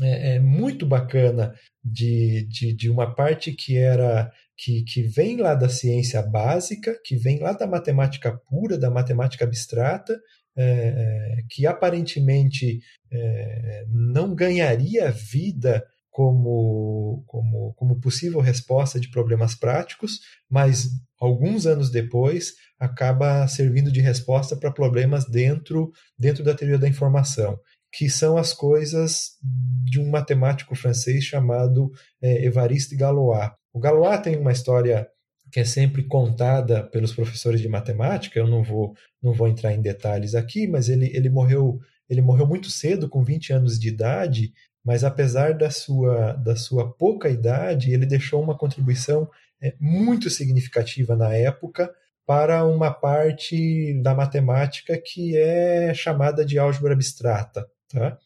é, 0.00 0.36
é 0.36 0.40
muito 0.40 0.86
bacana 0.86 1.54
de, 1.84 2.46
de, 2.48 2.74
de, 2.74 2.90
uma 2.90 3.14
parte 3.14 3.52
que 3.52 3.76
era 3.76 4.30
que, 4.56 4.82
que 4.84 5.02
vem 5.02 5.38
lá 5.38 5.54
da 5.54 5.68
ciência 5.68 6.22
básica, 6.22 6.98
que 7.04 7.16
vem 7.16 7.40
lá 7.40 7.52
da 7.52 7.66
matemática 7.66 8.38
pura, 8.48 8.78
da 8.78 8.90
matemática 8.90 9.44
abstrata, 9.44 10.20
é, 10.56 10.64
é 10.64 11.36
que 11.48 11.66
aparentemente 11.66 12.80
é, 13.10 13.84
não 13.88 14.34
ganharia 14.34 15.10
vida 15.10 15.84
como, 16.10 17.24
como, 17.26 17.72
como 17.74 18.00
possível 18.00 18.40
resposta 18.40 19.00
de 19.00 19.10
problemas 19.10 19.54
práticos, 19.54 20.20
mas 20.48 20.88
alguns 21.18 21.66
anos 21.66 21.90
depois 21.90 22.54
acaba 22.78 23.46
servindo 23.46 23.90
de 23.90 24.00
resposta 24.00 24.56
para 24.56 24.72
problemas 24.72 25.24
dentro, 25.24 25.90
dentro 26.18 26.42
da 26.42 26.54
teoria 26.54 26.78
da 26.78 26.88
informação, 26.88 27.58
que 27.92 28.08
são 28.08 28.36
as 28.36 28.52
coisas 28.52 29.32
de 29.84 30.00
um 30.00 30.08
matemático 30.08 30.74
francês 30.74 31.24
chamado 31.24 31.90
é, 32.22 32.44
Évariste 32.44 32.94
Galois. 32.94 33.50
O 33.72 33.80
Galois 33.80 34.20
tem 34.20 34.36
uma 34.36 34.52
história 34.52 35.08
que 35.50 35.60
é 35.60 35.64
sempre 35.64 36.04
contada 36.04 36.84
pelos 36.84 37.12
professores 37.12 37.60
de 37.60 37.68
matemática, 37.68 38.38
eu 38.38 38.46
não 38.46 38.62
vou, 38.62 38.94
não 39.20 39.32
vou 39.32 39.48
entrar 39.48 39.72
em 39.72 39.82
detalhes 39.82 40.34
aqui, 40.34 40.68
mas 40.68 40.88
ele, 40.88 41.10
ele 41.14 41.28
morreu 41.28 41.80
ele 42.10 42.20
morreu 42.20 42.44
muito 42.44 42.68
cedo, 42.68 43.08
com 43.08 43.22
20 43.22 43.52
anos 43.52 43.78
de 43.78 43.88
idade, 43.88 44.52
mas 44.84 45.04
apesar 45.04 45.54
da 45.54 45.70
sua, 45.70 46.32
da 46.32 46.56
sua 46.56 46.92
pouca 46.92 47.28
idade, 47.28 47.92
ele 47.92 48.04
deixou 48.04 48.42
uma 48.42 48.58
contribuição 48.58 49.30
é, 49.62 49.74
muito 49.78 50.28
significativa 50.28 51.14
na 51.14 51.32
época 51.32 51.88
para 52.26 52.64
uma 52.64 52.90
parte 52.90 53.94
da 54.02 54.12
matemática 54.12 55.00
que 55.00 55.36
é 55.36 55.94
chamada 55.94 56.44
de 56.44 56.58
álgebra 56.58 56.94
abstrata. 56.94 57.66
Tá? 57.90 58.16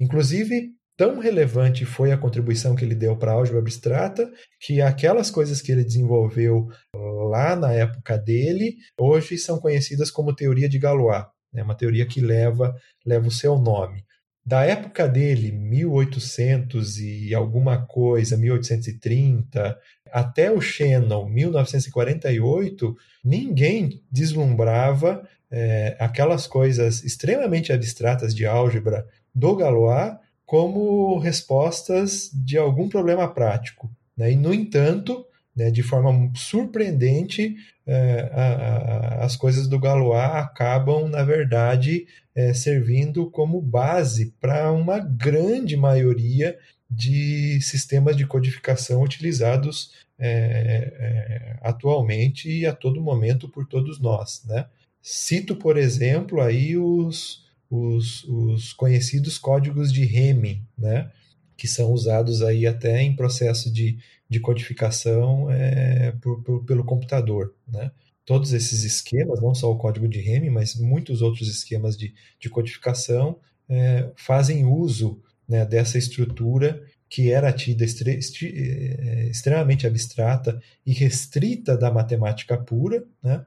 Inclusive, 0.00 0.72
tão 0.96 1.18
relevante 1.18 1.84
foi 1.84 2.12
a 2.12 2.18
contribuição 2.18 2.74
que 2.74 2.84
ele 2.84 2.94
deu 2.94 3.16
para 3.16 3.32
a 3.32 3.34
álgebra 3.34 3.60
abstrata 3.60 4.30
que 4.60 4.80
aquelas 4.80 5.30
coisas 5.30 5.60
que 5.60 5.70
ele 5.72 5.84
desenvolveu 5.84 6.68
lá 6.94 7.54
na 7.54 7.72
época 7.72 8.18
dele 8.18 8.76
hoje 8.98 9.38
são 9.38 9.58
conhecidas 9.58 10.10
como 10.10 10.34
teoria 10.34 10.68
de 10.68 10.78
Galois, 10.78 11.24
né? 11.52 11.62
uma 11.62 11.74
teoria 11.74 12.06
que 12.06 12.20
leva, 12.20 12.74
leva 13.06 13.28
o 13.28 13.32
seu 13.32 13.58
nome 13.58 14.04
da 14.44 14.64
época 14.64 15.08
dele, 15.08 15.52
1800 15.52 16.98
e 16.98 17.34
alguma 17.34 17.86
coisa, 17.86 18.36
1830, 18.36 19.78
até 20.10 20.50
o 20.50 20.60
Shannon, 20.60 21.28
1948, 21.28 22.96
ninguém 23.24 24.02
deslumbrava 24.10 25.26
é, 25.52 25.96
aquelas 26.00 26.46
coisas 26.46 27.04
extremamente 27.04 27.72
abstratas 27.72 28.34
de 28.34 28.46
álgebra 28.46 29.06
do 29.34 29.54
Galois 29.54 30.14
como 30.46 31.18
respostas 31.18 32.30
de 32.32 32.56
algum 32.56 32.88
problema 32.88 33.28
prático. 33.32 33.90
Né? 34.16 34.32
E, 34.32 34.36
no 34.36 34.52
entanto, 34.52 35.24
né, 35.54 35.70
de 35.70 35.82
forma 35.82 36.30
surpreendente, 36.34 37.54
é, 37.86 38.30
a, 38.32 38.42
a, 38.42 39.24
as 39.24 39.36
coisas 39.36 39.68
do 39.68 39.78
Galois 39.78 40.34
acabam, 40.34 41.08
na 41.08 41.22
verdade, 41.22 42.06
é, 42.34 42.54
servindo 42.54 43.30
como 43.30 43.60
base 43.60 44.34
para 44.40 44.72
uma 44.72 44.98
grande 44.98 45.76
maioria 45.76 46.58
de 46.90 47.60
sistemas 47.60 48.16
de 48.16 48.26
codificação 48.26 49.02
utilizados 49.02 49.92
é, 50.18 50.28
é, 50.28 51.56
atualmente 51.62 52.50
e 52.50 52.66
a 52.66 52.72
todo 52.72 53.00
momento 53.00 53.48
por 53.48 53.66
todos 53.66 54.00
nós. 54.00 54.42
Né? 54.46 54.66
Cito, 55.02 55.56
por 55.56 55.76
exemplo, 55.76 56.40
aí 56.40 56.78
os, 56.78 57.44
os, 57.68 58.22
os 58.24 58.72
conhecidos 58.72 59.36
códigos 59.36 59.92
de 59.92 60.04
Hamming, 60.04 60.64
né? 60.78 61.10
que 61.56 61.66
são 61.66 61.92
usados 61.92 62.42
aí 62.42 62.66
até 62.66 63.02
em 63.02 63.14
processo 63.14 63.72
de, 63.72 63.98
de 64.28 64.40
codificação 64.40 65.50
é, 65.50 66.12
por, 66.20 66.42
por, 66.42 66.64
pelo 66.64 66.84
computador. 66.84 67.54
Né? 67.66 67.90
Todos 68.24 68.52
esses 68.52 68.84
esquemas, 68.84 69.40
não 69.40 69.54
só 69.54 69.70
o 69.70 69.76
código 69.76 70.08
de 70.08 70.20
Hamming, 70.20 70.50
mas 70.50 70.76
muitos 70.76 71.20
outros 71.20 71.48
esquemas 71.48 71.96
de, 71.96 72.14
de 72.38 72.48
codificação, 72.48 73.38
é, 73.68 74.10
fazem 74.16 74.64
uso 74.64 75.20
né, 75.48 75.64
dessa 75.64 75.98
estrutura 75.98 76.82
que 77.08 77.30
era 77.30 77.52
tida 77.52 77.84
é, 77.84 79.28
extremamente 79.28 79.86
abstrata 79.86 80.60
e 80.86 80.92
restrita 80.92 81.76
da 81.76 81.90
matemática 81.90 82.56
pura, 82.56 83.04
né, 83.22 83.44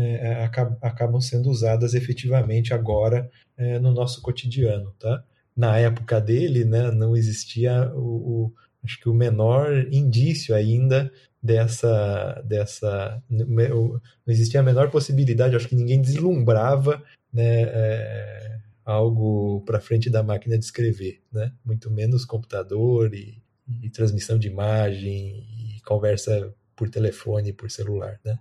é, 0.00 0.50
acabam 0.80 1.20
sendo 1.20 1.50
usadas 1.50 1.94
efetivamente 1.94 2.72
agora 2.74 3.30
é, 3.56 3.78
no 3.78 3.92
nosso 3.92 4.20
cotidiano. 4.22 4.94
Tá? 4.98 5.24
na 5.56 5.76
época 5.78 6.20
dele, 6.20 6.64
né, 6.64 6.90
não 6.90 7.16
existia 7.16 7.92
o, 7.94 8.52
acho 8.82 8.98
que 8.98 9.08
o 9.08 9.14
menor 9.14 9.86
indício 9.92 10.54
ainda 10.54 11.12
dessa 11.42 12.42
dessa 12.44 13.22
não 13.28 14.00
existia 14.26 14.60
a 14.60 14.62
menor 14.62 14.90
possibilidade 14.90 15.56
acho 15.56 15.68
que 15.68 15.74
ninguém 15.74 16.00
deslumbrava 16.00 17.02
né, 17.32 17.62
é, 17.62 18.58
algo 18.84 19.62
para 19.64 19.80
frente 19.80 20.10
da 20.10 20.22
máquina 20.22 20.58
de 20.58 20.64
escrever 20.66 21.22
né 21.32 21.50
muito 21.64 21.90
menos 21.90 22.26
computador 22.26 23.14
e, 23.14 23.42
e, 23.82 23.88
transmissão 23.88 24.38
de 24.38 24.48
imagem 24.48 25.46
e 25.76 25.80
conversa 25.80 26.54
por 26.76 26.90
telefone 26.90 27.54
por 27.54 27.70
celular 27.70 28.20
né 28.22 28.38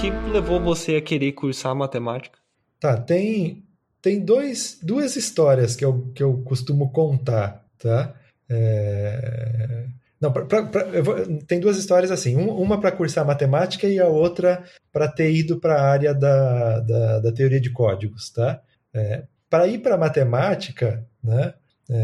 que 0.00 0.10
levou 0.32 0.58
você 0.58 0.96
a 0.96 1.02
querer 1.02 1.32
cursar 1.32 1.74
matemática? 1.74 2.38
Tá, 2.80 2.96
tem, 2.96 3.62
tem 4.00 4.18
dois, 4.24 4.78
duas 4.82 5.14
histórias 5.14 5.76
que 5.76 5.84
eu, 5.84 6.10
que 6.14 6.22
eu 6.22 6.38
costumo 6.38 6.90
contar, 6.90 7.66
tá? 7.78 8.14
É... 8.48 9.84
Não, 10.18 10.32
pra, 10.32 10.44
pra, 10.46 11.02
vou, 11.02 11.16
tem 11.46 11.60
duas 11.60 11.76
histórias 11.76 12.10
assim. 12.10 12.34
uma 12.36 12.80
para 12.80 12.92
cursar 12.92 13.26
matemática 13.26 13.86
e 13.86 13.98
a 13.98 14.06
outra 14.06 14.64
para 14.90 15.06
ter 15.06 15.32
ido 15.34 15.60
para 15.60 15.74
a 15.74 15.90
área 15.90 16.14
da, 16.14 16.80
da, 16.80 17.18
da, 17.20 17.32
teoria 17.32 17.60
de 17.60 17.70
códigos, 17.70 18.30
tá? 18.30 18.60
É, 18.94 19.24
para 19.48 19.66
ir 19.66 19.78
para 19.78 19.98
matemática, 19.98 21.06
né? 21.22 21.54
É, 21.90 21.94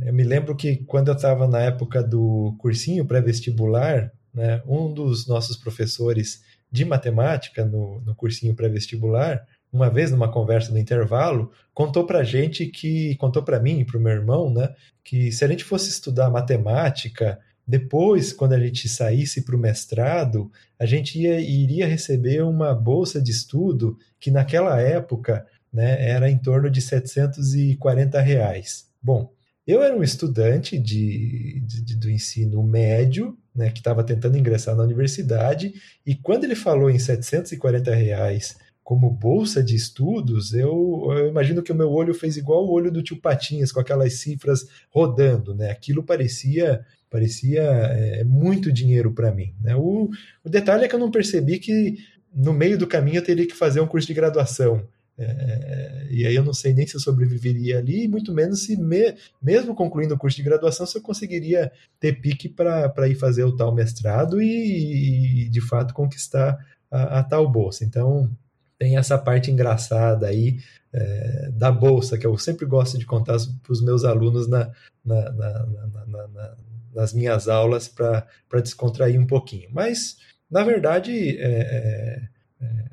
é, 0.00 0.08
eu 0.08 0.12
me 0.12 0.24
lembro 0.24 0.56
que 0.56 0.76
quando 0.84 1.08
eu 1.08 1.14
estava 1.14 1.46
na 1.46 1.60
época 1.62 2.02
do 2.02 2.54
cursinho 2.58 3.06
pré-vestibular, 3.06 4.12
né, 4.36 4.62
um 4.66 4.92
dos 4.92 5.26
nossos 5.26 5.56
professores 5.56 6.42
de 6.70 6.84
matemática 6.84 7.64
no, 7.64 8.02
no 8.02 8.14
cursinho 8.14 8.54
pré-vestibular, 8.54 9.46
uma 9.72 9.88
vez 9.88 10.10
numa 10.10 10.30
conversa 10.30 10.70
no 10.70 10.78
intervalo, 10.78 11.50
contou 11.72 12.04
para 12.06 12.22
gente 12.22 12.66
que, 12.66 13.16
contou 13.16 13.42
para 13.42 13.58
mim 13.58 13.80
e 13.80 13.84
para 13.84 13.96
o 13.96 14.00
meu 14.00 14.12
irmão, 14.12 14.52
né, 14.52 14.74
que 15.02 15.32
se 15.32 15.44
a 15.44 15.48
gente 15.48 15.64
fosse 15.64 15.88
estudar 15.88 16.30
matemática, 16.30 17.38
depois, 17.66 18.32
quando 18.32 18.52
a 18.52 18.60
gente 18.60 18.88
saísse 18.88 19.42
para 19.42 19.56
o 19.56 19.58
mestrado, 19.58 20.52
a 20.78 20.86
gente 20.86 21.18
ia, 21.18 21.40
iria 21.40 21.86
receber 21.86 22.42
uma 22.44 22.72
bolsa 22.72 23.20
de 23.20 23.32
estudo 23.32 23.98
que 24.20 24.30
naquela 24.30 24.80
época 24.80 25.44
né, 25.72 26.08
era 26.08 26.30
em 26.30 26.38
torno 26.38 26.70
de 26.70 26.80
740 26.80 28.20
reais. 28.20 28.86
Bom, 29.02 29.32
eu 29.66 29.82
era 29.82 29.96
um 29.96 30.02
estudante 30.02 30.78
de, 30.78 31.60
de 31.66 31.96
do 31.96 32.08
ensino 32.08 32.62
médio, 32.62 33.36
né, 33.56 33.70
que 33.70 33.78
estava 33.78 34.04
tentando 34.04 34.36
ingressar 34.36 34.76
na 34.76 34.82
universidade, 34.82 35.72
e 36.04 36.14
quando 36.14 36.44
ele 36.44 36.54
falou 36.54 36.90
em 36.90 36.98
740 36.98 37.94
reais 37.94 38.56
como 38.84 39.10
bolsa 39.10 39.64
de 39.64 39.74
estudos, 39.74 40.54
eu, 40.54 41.08
eu, 41.10 41.26
imagino 41.26 41.60
que 41.60 41.72
o 41.72 41.74
meu 41.74 41.90
olho 41.90 42.14
fez 42.14 42.36
igual 42.36 42.64
o 42.64 42.70
olho 42.70 42.92
do 42.92 43.02
tio 43.02 43.20
Patinhas, 43.20 43.72
com 43.72 43.80
aquelas 43.80 44.12
cifras 44.20 44.64
rodando, 44.90 45.56
né? 45.56 45.70
Aquilo 45.70 46.04
parecia 46.04 46.84
parecia 47.10 47.62
é, 47.62 48.24
muito 48.24 48.72
dinheiro 48.72 49.12
para 49.12 49.32
mim. 49.32 49.54
Né? 49.60 49.74
O, 49.74 50.10
o 50.44 50.48
detalhe 50.48 50.84
é 50.84 50.88
que 50.88 50.94
eu 50.94 50.98
não 50.98 51.10
percebi 51.10 51.58
que 51.58 51.96
no 52.32 52.52
meio 52.52 52.76
do 52.76 52.86
caminho 52.86 53.18
eu 53.18 53.24
teria 53.24 53.46
que 53.46 53.54
fazer 53.54 53.80
um 53.80 53.86
curso 53.86 54.06
de 54.06 54.14
graduação. 54.14 54.86
É, 55.18 56.06
e 56.10 56.26
aí 56.26 56.34
eu 56.34 56.44
não 56.44 56.52
sei 56.52 56.74
nem 56.74 56.86
se 56.86 56.94
eu 56.94 57.00
sobreviveria 57.00 57.78
ali, 57.78 58.06
muito 58.06 58.32
menos 58.32 58.64
se 58.64 58.76
me, 58.76 59.14
mesmo 59.40 59.74
concluindo 59.74 60.14
o 60.14 60.18
curso 60.18 60.36
de 60.36 60.42
graduação, 60.42 60.84
se 60.84 60.98
eu 60.98 61.02
conseguiria 61.02 61.72
ter 61.98 62.20
pique 62.20 62.48
para 62.48 63.08
ir 63.08 63.14
fazer 63.14 63.44
o 63.44 63.56
tal 63.56 63.74
mestrado 63.74 64.40
e, 64.42 65.46
e 65.46 65.48
de 65.48 65.60
fato 65.60 65.94
conquistar 65.94 66.58
a, 66.90 67.20
a, 67.20 67.22
tal 67.22 67.50
bolsa. 67.50 67.84
Então 67.84 68.30
tem 68.78 68.98
essa 68.98 69.16
parte 69.16 69.50
engraçada 69.50 70.26
aí 70.26 70.58
é, 70.92 71.50
da 71.50 71.72
bolsa 71.72 72.18
que 72.18 72.26
eu 72.26 72.36
sempre 72.36 72.66
gosto 72.66 72.98
de 72.98 73.06
contar 73.06 73.38
para 73.62 73.72
os 73.72 73.80
meus 73.80 74.04
alunos 74.04 74.46
na, 74.46 74.70
na, 75.04 75.32
na, 75.32 76.54
nas 76.94 77.14
minhas 77.14 77.48
aulas 77.48 77.88
para 77.88 78.26
descontrair 78.62 79.18
um 79.18 79.26
pouquinho. 79.26 79.70
Mas 79.72 80.18
na 80.50 80.62
verdade 80.62 81.38
é, 81.38 81.42
é 81.42 82.26
é, 82.26 82.28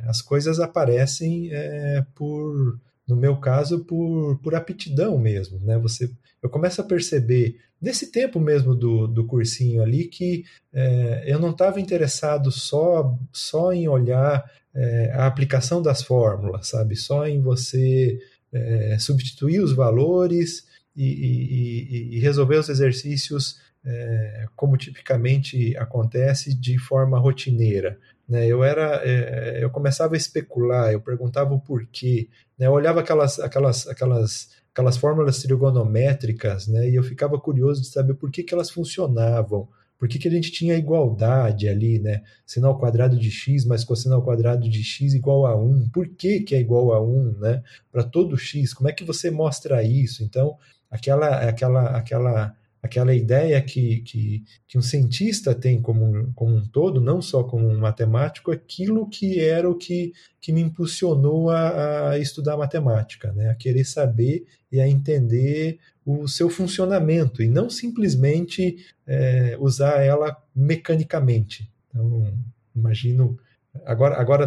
as 0.08 0.22
coisas 0.22 0.60
aparecem 0.60 1.50
é, 1.52 2.06
por, 2.14 2.80
no 3.08 3.16
meu 3.16 3.38
caso, 3.38 3.84
por, 3.86 4.38
por 4.40 4.56
aptidão 4.56 5.18
mesmo, 5.18 5.60
né? 5.60 5.78
Você, 5.80 6.12
eu 6.42 6.50
começo 6.50 6.82
a 6.82 6.84
perceber 6.84 7.58
nesse 7.82 8.12
tempo 8.12 8.40
mesmo 8.40 8.76
do, 8.76 9.08
do 9.08 9.26
cursinho 9.26 9.82
ali 9.82 10.06
que 10.06 10.46
é, 10.74 11.24
eu 11.26 11.40
não 11.40 11.52
estava 11.52 11.80
interessado 11.80 12.52
só 12.52 13.18
só 13.32 13.74
em 13.74 13.88
olhar 13.88 14.44
é, 14.76 15.12
a 15.14 15.28
aplicação 15.28 15.82
das 15.82 16.02
fórmulas, 16.02 16.68
sabe? 16.68 16.96
Só 16.96 17.28
em 17.28 17.42
você 17.42 18.20
é, 18.52 18.98
substituir 19.00 19.60
os 19.60 19.74
valores 19.74 20.66
e, 20.96 21.06
e, 21.06 22.18
e 22.18 22.20
resolver 22.20 22.58
os 22.58 22.70
exercícios 22.70 23.60
é, 23.86 24.46
como 24.56 24.78
tipicamente 24.78 25.76
acontece 25.78 26.54
de 26.54 26.78
forma 26.78 27.20
rotineira. 27.20 28.00
Né? 28.28 28.48
Eu 28.48 28.64
era, 28.64 29.02
é, 29.04 29.64
eu 29.64 29.70
começava 29.70 30.16
a 30.16 30.18
especular, 30.18 30.92
eu 30.92 31.02
perguntava 31.02 31.54
o 31.54 31.60
porquê, 31.60 32.30
né? 32.58 32.68
eu 32.68 32.72
olhava 32.72 33.02
aquelas, 33.02 33.40
aquelas, 33.40 33.88
aquelas, 33.88 34.50
aquelas 34.74 34.98
fórmulas 34.98 35.42
trigonométricas, 35.42 36.68
né? 36.68 36.90
E 36.90 36.96
eu 36.96 37.04
ficava 37.04 37.40
curioso 37.40 37.82
de 37.82 37.88
saber 37.88 38.16
por 38.16 38.32
que, 38.32 38.44
que 38.44 38.54
elas 38.54 38.72
funcionavam, 38.72 39.68
por 40.00 40.10
que, 40.10 40.20
que 40.20 40.28
a 40.28 40.32
gente 40.32 40.52
tinha 40.52 40.76
igualdade 40.76 41.70
ali, 41.70 42.00
né? 42.00 42.24
Sinal 42.46 42.78
quadrado 42.78 43.18
de 43.18 43.32
x 43.32 43.66
mais 43.66 43.84
cossinal 43.84 44.22
quadrado 44.22 44.68
de 44.68 44.84
x 44.84 45.14
igual 45.14 45.46
a 45.46 45.56
1. 45.56 45.90
Por 45.94 46.10
que, 46.10 46.42
que 46.42 46.56
é 46.56 46.60
igual 46.60 46.92
a 46.92 47.02
1, 47.02 47.38
né? 47.40 47.64
Para 47.92 48.04
todo 48.04 48.38
x, 48.38 48.74
como 48.74 48.90
é 48.90 48.94
que 48.94 49.04
você 49.04 49.32
mostra 49.32 49.84
isso? 49.84 50.24
Então, 50.24 50.58
aquela, 50.90 51.48
aquela, 51.48 51.98
aquela 51.98 52.56
aquela 52.84 53.16
ideia 53.16 53.62
que, 53.62 54.02
que, 54.02 54.44
que 54.68 54.78
um 54.78 54.82
cientista 54.82 55.56
tem 55.56 55.82
como, 55.82 56.34
como 56.36 56.54
um 56.54 56.66
todo, 56.66 57.00
não 57.00 57.22
só 57.22 57.42
como 57.42 57.66
um 57.66 57.80
matemático, 57.80 58.52
aquilo 58.52 59.08
que 59.08 59.40
era 59.40 59.70
o 59.70 59.76
que, 59.76 60.12
que 60.42 60.52
me 60.52 60.60
impulsionou 60.60 61.50
a, 61.50 62.10
a 62.10 62.20
estudar 62.20 62.58
matemática, 62.58 63.32
né? 63.32 63.50
a 63.50 63.56
querer 63.56 63.86
saber 63.86 64.46
e 64.70 64.82
a 64.82 64.88
entender 64.88 65.80
o 66.06 66.28
seu 66.28 66.50
funcionamento 66.50 67.42
e 67.42 67.48
não 67.48 67.70
simplesmente 67.70 68.86
é, 69.08 69.56
usar 69.62 70.04
ela 70.04 70.36
mecanicamente. 70.54 71.72
Então, 71.90 72.34
imagino. 72.76 73.40
Agora, 73.86 74.20
agora 74.20 74.46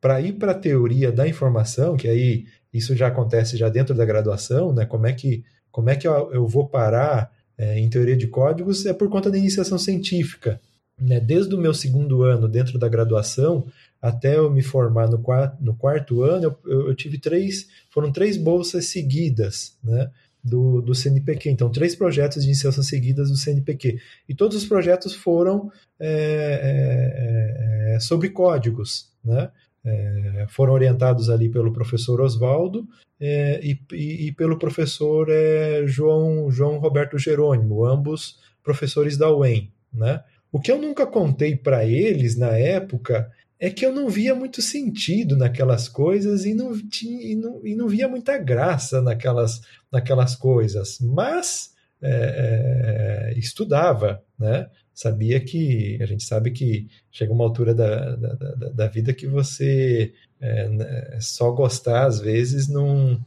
para 0.00 0.20
ir 0.20 0.32
para 0.32 0.52
a 0.52 0.58
teoria 0.58 1.12
da 1.12 1.26
informação, 1.26 1.96
que 1.96 2.08
aí 2.08 2.46
isso 2.72 2.96
já 2.96 3.06
acontece 3.06 3.56
já 3.56 3.68
dentro 3.68 3.94
da 3.94 4.04
graduação, 4.04 4.72
né? 4.72 4.84
como 4.84 5.06
é 5.06 5.12
que, 5.12 5.44
como 5.70 5.88
é 5.88 5.94
que 5.94 6.08
eu, 6.08 6.32
eu 6.32 6.48
vou 6.48 6.68
parar 6.68 7.30
é, 7.60 7.78
em 7.78 7.90
teoria 7.90 8.16
de 8.16 8.26
códigos 8.26 8.86
é 8.86 8.94
por 8.94 9.10
conta 9.10 9.30
da 9.30 9.36
iniciação 9.36 9.76
científica. 9.76 10.58
Né? 10.98 11.20
Desde 11.20 11.54
o 11.54 11.58
meu 11.58 11.74
segundo 11.74 12.22
ano 12.22 12.48
dentro 12.48 12.78
da 12.78 12.88
graduação 12.88 13.66
até 14.00 14.38
eu 14.38 14.50
me 14.50 14.62
formar 14.62 15.10
no 15.10 15.18
quarto, 15.18 15.62
no 15.62 15.76
quarto 15.76 16.22
ano, 16.22 16.56
eu, 16.64 16.88
eu 16.88 16.94
tive 16.94 17.18
três, 17.18 17.68
foram 17.90 18.10
três 18.10 18.38
bolsas 18.38 18.86
seguidas, 18.86 19.76
né? 19.84 20.10
Do, 20.42 20.80
do 20.80 20.94
CNPq. 20.94 21.50
Então, 21.50 21.70
três 21.70 21.94
projetos 21.94 22.42
de 22.42 22.48
iniciação 22.48 22.82
seguidas 22.82 23.28
do 23.28 23.36
CNPq. 23.36 24.00
E 24.26 24.34
todos 24.34 24.56
os 24.56 24.64
projetos 24.64 25.14
foram 25.14 25.70
é, 25.98 27.92
é, 27.92 27.94
é, 27.96 28.00
sobre 28.00 28.30
códigos. 28.30 29.10
Né? 29.22 29.50
É, 29.84 30.46
foram 30.48 30.74
orientados 30.74 31.30
ali 31.30 31.48
pelo 31.48 31.72
professor 31.72 32.20
Oswaldo 32.20 32.86
é, 33.18 33.60
e, 33.62 33.78
e, 33.92 34.26
e, 34.26 34.32
pelo 34.32 34.58
professor 34.58 35.28
é, 35.30 35.86
João, 35.86 36.50
João 36.50 36.78
Roberto 36.78 37.18
Jerônimo, 37.18 37.86
ambos 37.86 38.38
professores 38.62 39.16
da 39.16 39.34
UEM. 39.34 39.72
Né? 39.92 40.22
O 40.52 40.60
que 40.60 40.70
eu 40.70 40.80
nunca 40.80 41.06
contei 41.06 41.56
para 41.56 41.84
eles 41.84 42.36
na 42.36 42.56
época 42.56 43.30
é 43.58 43.68
que 43.70 43.84
eu 43.84 43.92
não 43.92 44.08
via 44.08 44.34
muito 44.34 44.62
sentido 44.62 45.36
naquelas 45.36 45.88
coisas 45.88 46.44
e 46.46 46.54
não, 46.54 46.76
tinha, 46.88 47.22
e 47.22 47.34
não, 47.34 47.60
e 47.64 47.74
não 47.74 47.88
via 47.88 48.08
muita 48.08 48.38
graça 48.38 49.02
naquelas, 49.02 49.60
naquelas 49.92 50.34
coisas, 50.34 50.98
mas 51.00 51.74
é, 52.02 53.32
é, 53.34 53.38
estudava, 53.38 54.22
né? 54.38 54.70
Sabia 54.94 55.40
que 55.40 55.98
a 56.00 56.06
gente 56.06 56.24
sabe 56.24 56.50
que 56.50 56.88
chega 57.10 57.32
uma 57.32 57.44
altura 57.44 57.74
da, 57.74 58.16
da, 58.16 58.34
da, 58.34 58.68
da 58.68 58.86
vida 58.88 59.14
que 59.14 59.26
você 59.26 60.12
é, 60.40 60.68
né, 60.68 61.18
só 61.20 61.50
gostar 61.50 62.06
às 62.06 62.20
vezes 62.20 62.68
não, 62.68 63.20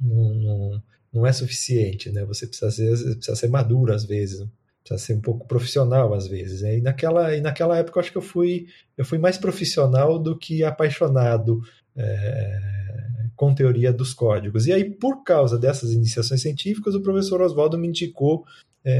não, 0.00 0.82
não 1.12 1.26
é 1.26 1.32
suficiente, 1.32 2.10
né? 2.10 2.24
Você 2.24 2.46
precisa 2.46 2.70
ser, 2.70 3.14
precisa 3.16 3.36
ser 3.36 3.48
maduro 3.48 3.92
às 3.92 4.04
vezes, 4.04 4.46
precisa 4.82 5.06
ser 5.06 5.14
um 5.14 5.20
pouco 5.20 5.46
profissional 5.46 6.14
às 6.14 6.26
vezes. 6.26 6.62
Né? 6.62 6.78
E 6.78 6.80
naquela, 6.80 7.34
e 7.36 7.40
naquela 7.40 7.76
época 7.78 7.98
eu 7.98 8.00
acho 8.02 8.12
que 8.12 8.18
eu 8.18 8.22
fui, 8.22 8.66
eu 8.96 9.04
fui 9.04 9.18
mais 9.18 9.36
profissional 9.36 10.18
do 10.18 10.36
que 10.36 10.64
apaixonado 10.64 11.60
é, 11.96 12.60
com 13.36 13.54
teoria 13.54 13.92
dos 13.92 14.12
códigos. 14.12 14.66
E 14.66 14.72
aí, 14.72 14.84
por 14.84 15.22
causa 15.22 15.58
dessas 15.58 15.92
iniciações 15.92 16.42
científicas, 16.42 16.94
o 16.94 17.00
professor 17.00 17.40
Oswaldo 17.40 17.78
me 17.78 17.88
indicou 17.88 18.44
é, 18.84 18.92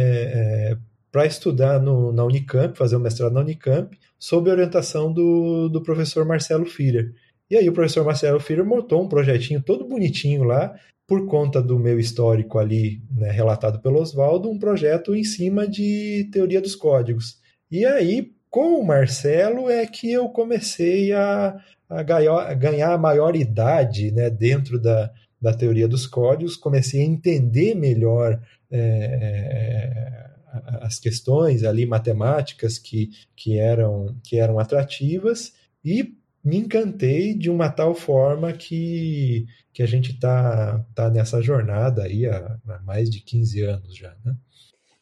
é, 0.72 0.78
para 1.10 1.26
estudar 1.26 1.80
no, 1.80 2.12
na 2.12 2.24
Unicamp, 2.24 2.76
fazer 2.76 2.96
o 2.96 3.00
mestrado 3.00 3.32
na 3.32 3.40
Unicamp, 3.40 3.98
sob 4.18 4.50
a 4.50 4.52
orientação 4.52 5.12
do, 5.12 5.68
do 5.68 5.82
professor 5.82 6.24
Marcelo 6.24 6.66
Führer. 6.66 7.14
E 7.50 7.56
aí 7.56 7.68
o 7.68 7.72
professor 7.72 8.04
Marcelo 8.04 8.40
Führer 8.40 8.64
montou 8.64 9.02
um 9.02 9.08
projetinho 9.08 9.62
todo 9.62 9.86
bonitinho 9.86 10.44
lá, 10.44 10.74
por 11.06 11.26
conta 11.26 11.62
do 11.62 11.78
meu 11.78 11.98
histórico 11.98 12.58
ali, 12.58 13.00
né, 13.10 13.30
relatado 13.30 13.80
pelo 13.80 13.98
Oswaldo, 13.98 14.50
um 14.50 14.58
projeto 14.58 15.16
em 15.16 15.24
cima 15.24 15.66
de 15.66 16.28
teoria 16.30 16.60
dos 16.60 16.76
códigos. 16.76 17.38
E 17.70 17.86
aí, 17.86 18.30
com 18.50 18.78
o 18.78 18.86
Marcelo, 18.86 19.70
é 19.70 19.86
que 19.86 20.12
eu 20.12 20.28
comecei 20.28 21.12
a, 21.14 21.56
a 21.88 22.02
ganhar, 22.02 22.54
ganhar 22.54 22.98
maior 22.98 23.34
idade 23.34 24.10
né, 24.10 24.28
dentro 24.28 24.78
da, 24.78 25.10
da 25.40 25.54
teoria 25.54 25.88
dos 25.88 26.06
códigos, 26.06 26.56
comecei 26.56 27.00
a 27.00 27.06
entender 27.06 27.74
melhor 27.74 28.38
é, 28.70 30.28
as 30.80 30.98
questões 30.98 31.62
ali 31.64 31.84
matemáticas 31.86 32.78
que, 32.78 33.10
que, 33.36 33.58
eram, 33.58 34.16
que 34.22 34.38
eram 34.38 34.58
atrativas 34.58 35.54
e 35.84 36.16
me 36.44 36.56
encantei 36.56 37.34
de 37.34 37.50
uma 37.50 37.68
tal 37.68 37.94
forma 37.94 38.52
que, 38.52 39.46
que 39.72 39.82
a 39.82 39.86
gente 39.86 40.12
está 40.12 40.84
tá 40.94 41.10
nessa 41.10 41.42
jornada 41.42 42.04
aí 42.04 42.26
há, 42.26 42.58
há 42.66 42.78
mais 42.80 43.10
de 43.10 43.20
15 43.20 43.62
anos 43.62 43.96
já, 43.96 44.14
né? 44.24 44.34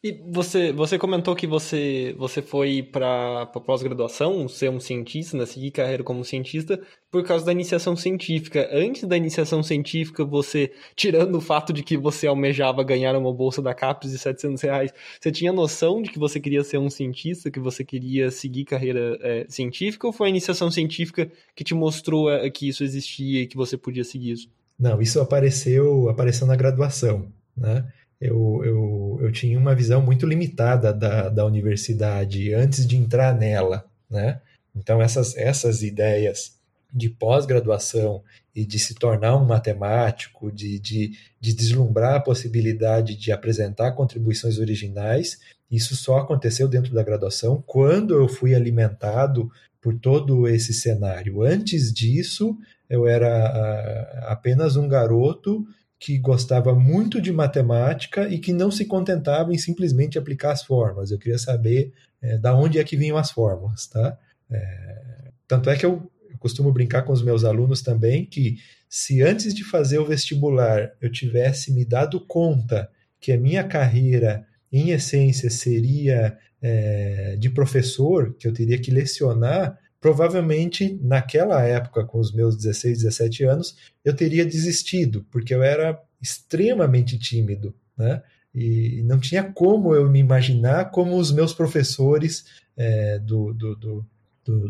E 0.03 0.11
você, 0.31 0.71
você 0.71 0.95
comentou 0.99 1.35
que 1.35 1.47
você, 1.47 2.15
você 2.19 2.39
foi 2.39 2.83
para 2.83 3.47
pós-graduação, 3.47 4.47
ser 4.47 4.69
um 4.69 4.79
cientista, 4.79 5.35
né, 5.35 5.43
seguir 5.47 5.71
carreira 5.71 6.03
como 6.03 6.23
cientista, 6.23 6.79
por 7.09 7.23
causa 7.23 7.43
da 7.43 7.51
iniciação 7.51 7.95
científica. 7.95 8.69
Antes 8.71 9.05
da 9.05 9.17
iniciação 9.17 9.63
científica, 9.63 10.23
você, 10.23 10.71
tirando 10.95 11.35
o 11.35 11.41
fato 11.41 11.73
de 11.73 11.81
que 11.81 11.97
você 11.97 12.27
almejava 12.27 12.83
ganhar 12.83 13.15
uma 13.15 13.33
bolsa 13.33 13.59
da 13.59 13.73
CAPES 13.73 14.11
de 14.11 14.19
700 14.19 14.61
reais, 14.61 14.93
você 15.19 15.31
tinha 15.31 15.51
noção 15.51 15.99
de 16.03 16.11
que 16.11 16.19
você 16.19 16.39
queria 16.39 16.63
ser 16.63 16.77
um 16.77 16.91
cientista, 16.91 17.49
que 17.49 17.59
você 17.59 17.83
queria 17.83 18.29
seguir 18.29 18.65
carreira 18.65 19.17
é, 19.21 19.47
científica, 19.49 20.05
ou 20.05 20.13
foi 20.13 20.27
a 20.27 20.29
iniciação 20.29 20.69
científica 20.69 21.31
que 21.55 21.63
te 21.63 21.73
mostrou 21.73 22.29
é, 22.29 22.47
que 22.51 22.69
isso 22.69 22.83
existia 22.83 23.41
e 23.41 23.47
que 23.47 23.57
você 23.57 23.75
podia 23.75 24.03
seguir 24.03 24.33
isso? 24.33 24.47
Não, 24.77 25.01
isso 25.01 25.19
apareceu, 25.19 26.07
apareceu 26.07 26.45
na 26.45 26.55
graduação, 26.55 27.31
né? 27.57 27.83
Eu, 28.19 28.61
eu, 28.63 29.19
eu 29.21 29.31
tinha 29.31 29.57
uma 29.57 29.75
visão 29.75 30.01
muito 30.01 30.25
limitada 30.25 30.93
da, 30.93 31.29
da 31.29 31.45
universidade 31.45 32.53
antes 32.53 32.85
de 32.85 32.97
entrar 32.97 33.33
nela, 33.35 33.85
né? 34.09 34.41
Então 34.75 35.01
essas, 35.01 35.35
essas 35.37 35.83
ideias 35.83 36.57
de 36.93 37.09
pós-graduação 37.09 38.23
e 38.55 38.65
de 38.65 38.79
se 38.79 38.95
tornar 38.95 39.35
um 39.35 39.45
matemático, 39.45 40.51
de, 40.51 40.79
de, 40.79 41.11
de 41.39 41.53
deslumbrar 41.53 42.15
a 42.15 42.19
possibilidade 42.19 43.15
de 43.15 43.31
apresentar 43.31 43.91
contribuições 43.91 44.57
originais, 44.57 45.39
isso 45.69 45.95
só 45.95 46.17
aconteceu 46.17 46.67
dentro 46.67 46.93
da 46.93 47.03
graduação 47.03 47.63
quando 47.67 48.15
eu 48.15 48.27
fui 48.27 48.55
alimentado 48.55 49.51
por 49.81 49.93
todo 49.99 50.47
esse 50.47 50.73
cenário. 50.73 51.43
Antes 51.43 51.93
disso, 51.93 52.57
eu 52.89 53.05
era 53.05 53.27
ah, 53.27 54.31
apenas 54.31 54.75
um 54.75 54.87
garoto 54.87 55.67
que 55.99 56.17
gostava 56.17 56.75
muito 56.75 57.19
de 57.19 57.31
matemática 57.31 58.27
e 58.29 58.37
que 58.37 58.53
não 58.53 58.69
se 58.69 58.85
contentava 58.85 59.53
em 59.53 59.57
simplesmente 59.57 60.17
aplicar 60.17 60.51
as 60.51 60.63
fórmulas. 60.63 61.11
Eu 61.11 61.17
queria 61.17 61.39
saber 61.39 61.91
é, 62.21 62.37
da 62.37 62.55
onde 62.55 62.77
é 62.77 62.83
que 62.83 62.95
vinham 62.95 63.17
as 63.17 63.31
fórmulas, 63.31 63.87
tá? 63.87 64.17
É, 64.49 65.31
tanto 65.47 65.69
é 65.69 65.75
que 65.75 65.85
eu, 65.85 66.09
eu 66.29 66.37
costumo 66.37 66.71
brincar 66.71 67.01
com 67.01 67.13
os 67.13 67.23
meus 67.23 67.43
alunos 67.43 67.81
também 67.81 68.25
que 68.25 68.57
se 68.89 69.21
antes 69.21 69.53
de 69.53 69.63
fazer 69.63 69.97
o 69.97 70.05
vestibular 70.05 70.91
eu 71.01 71.11
tivesse 71.11 71.73
me 71.73 71.83
dado 71.83 72.19
conta 72.21 72.89
que 73.19 73.31
a 73.31 73.37
minha 73.37 73.63
carreira, 73.63 74.45
em 74.71 74.91
essência, 74.91 75.49
seria 75.49 76.37
é, 76.61 77.35
de 77.37 77.49
professor, 77.49 78.35
que 78.35 78.47
eu 78.47 78.53
teria 78.53 78.77
que 78.77 78.91
lecionar, 78.91 79.77
provavelmente 79.99 80.97
naquela 81.01 81.61
época, 81.63 82.05
com 82.05 82.19
os 82.19 82.33
meus 82.33 82.55
16, 82.55 83.03
17 83.03 83.43
anos, 83.43 83.75
eu 84.03 84.15
teria 84.15 84.45
desistido, 84.45 85.25
porque 85.31 85.53
eu 85.53 85.63
era 85.63 85.99
extremamente 86.21 87.17
tímido, 87.17 87.73
né? 87.97 88.21
E 88.53 89.03
não 89.03 89.19
tinha 89.19 89.43
como 89.43 89.93
eu 89.93 90.09
me 90.09 90.19
imaginar 90.19 90.85
como 90.89 91.17
os 91.17 91.31
meus 91.31 91.53
professores 91.53 92.45
é, 92.75 93.19
do, 93.19 93.53
do, 93.53 93.75
do, 93.75 94.05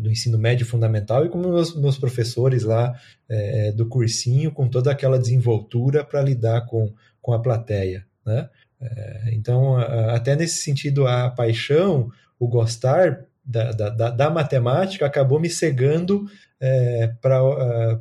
do, 0.00 0.10
ensino 0.10 0.36
médio 0.36 0.66
fundamental 0.66 1.24
e 1.24 1.28
como 1.28 1.48
meus, 1.48 1.74
meus 1.74 1.96
professores 1.96 2.64
lá 2.64 2.98
é, 3.28 3.72
do 3.72 3.86
cursinho, 3.86 4.52
com 4.52 4.68
toda 4.68 4.90
aquela 4.90 5.18
desenvoltura 5.18 6.04
para 6.04 6.20
lidar 6.20 6.66
com, 6.66 6.92
com 7.22 7.32
a 7.32 7.40
plateia, 7.40 8.06
né? 8.26 8.50
É, 8.80 9.30
então, 9.32 9.76
até 9.76 10.36
nesse 10.36 10.62
sentido, 10.62 11.06
a 11.06 11.30
paixão, 11.30 12.12
o 12.38 12.46
gostar 12.46 13.24
da, 13.48 13.72
da, 13.72 14.10
da, 14.10 14.30
matemática 14.30 15.06
acabou 15.06 15.40
me 15.40 15.48
cegando 15.48 16.26
é, 16.60 17.06
para 17.20 17.42
uh, 17.42 18.00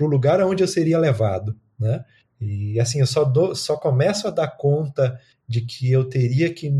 o 0.00 0.06
lugar 0.06 0.40
aonde 0.40 0.62
eu 0.62 0.68
seria 0.68 0.96
levado, 0.96 1.56
né? 1.76 2.04
E 2.40 2.78
assim, 2.78 3.00
eu 3.00 3.06
só, 3.06 3.24
dou, 3.24 3.54
só 3.54 3.76
começo 3.76 4.28
a 4.28 4.30
dar 4.30 4.48
conta 4.48 5.20
de 5.46 5.60
que 5.60 5.90
eu 5.90 6.04
teria 6.04 6.54
que 6.54 6.72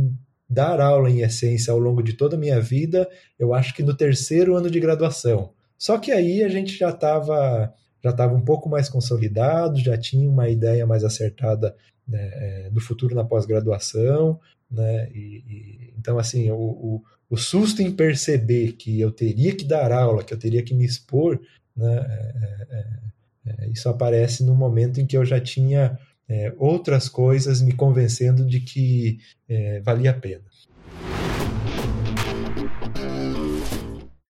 dar 0.49 0.81
aula 0.81 1.11
em 1.11 1.21
essência 1.21 1.73
ao 1.73 1.79
longo 1.79 2.03
de 2.03 2.15
toda 2.15 2.37
a 2.37 2.39
minha 2.39 2.61
vida, 2.61 3.09
eu 3.39 3.53
acho 3.53 3.75
que 3.75 3.83
no 3.83 3.95
terceiro 3.95 4.57
ano 4.57 4.71
de 4.71 4.81
graduação. 4.81 5.53
Só 5.77 5.99
que 5.99 6.13
aí 6.13 6.45
a 6.45 6.49
gente 6.49 6.79
já 6.79 6.91
estava 6.91 7.75
já 8.03 8.11
estava 8.11 8.35
um 8.35 8.41
pouco 8.41 8.69
mais 8.69 8.89
consolidado, 8.89 9.79
já 9.79 9.99
tinha 9.99 10.29
uma 10.29 10.49
ideia 10.49 10.87
mais 10.87 11.05
acertada 11.05 11.77
né, 12.09 12.31
é, 12.33 12.71
do 12.71 12.81
futuro 12.81 13.15
na 13.15 13.25
pós-graduação, 13.25 14.41
né? 14.71 15.11
E, 15.13 15.45
e, 15.47 15.95
então 15.99 16.19
assim 16.19 16.51
o, 16.51 16.57
o, 16.57 17.03
o 17.29 17.37
susto 17.37 17.83
em 17.83 17.93
perceber 17.93 18.73
que 18.73 19.01
eu 19.01 19.11
teria 19.11 19.55
que 19.55 19.65
dar 19.65 19.93
aula, 19.93 20.25
que 20.25 20.33
eu 20.33 20.39
teria 20.39 20.63
que 20.63 20.75
me 20.75 20.85
expor, 20.85 21.41
né, 21.77 21.97
é, 21.97 22.67
é, 22.71 23.65
é, 23.65 23.69
isso 23.71 23.89
aparece 23.89 24.45
no 24.45 24.55
momento 24.55 25.01
em 25.01 25.07
que 25.07 25.17
eu 25.17 25.25
já 25.25 25.41
tinha 25.41 25.99
é, 26.29 26.53
outras 26.59 27.09
coisas 27.09 27.61
me 27.61 27.73
convencendo 27.73 28.45
de 28.45 28.61
que 28.61 29.19
é, 29.49 29.81
valia 29.81 30.11
a 30.11 30.15
pena. 30.15 30.45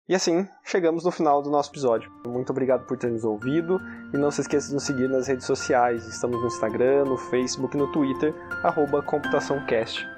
E 0.08 0.14
assim, 0.14 0.48
chegamos 0.64 1.04
no 1.04 1.10
final 1.10 1.42
do 1.42 1.50
nosso 1.50 1.70
episódio. 1.70 2.10
Muito 2.26 2.50
obrigado 2.50 2.86
por 2.86 2.96
ter 2.96 3.10
nos 3.10 3.24
ouvido 3.24 3.78
e 4.14 4.16
não 4.16 4.30
se 4.30 4.40
esqueça 4.40 4.68
de 4.68 4.74
nos 4.74 4.84
seguir 4.84 5.06
nas 5.06 5.28
redes 5.28 5.44
sociais. 5.44 6.06
Estamos 6.06 6.40
no 6.40 6.46
Instagram, 6.46 7.04
no 7.04 7.18
Facebook 7.18 7.76
e 7.76 7.78
no 7.78 7.92
Twitter, 7.92 8.32
ComputaçãoCast. 9.04 10.17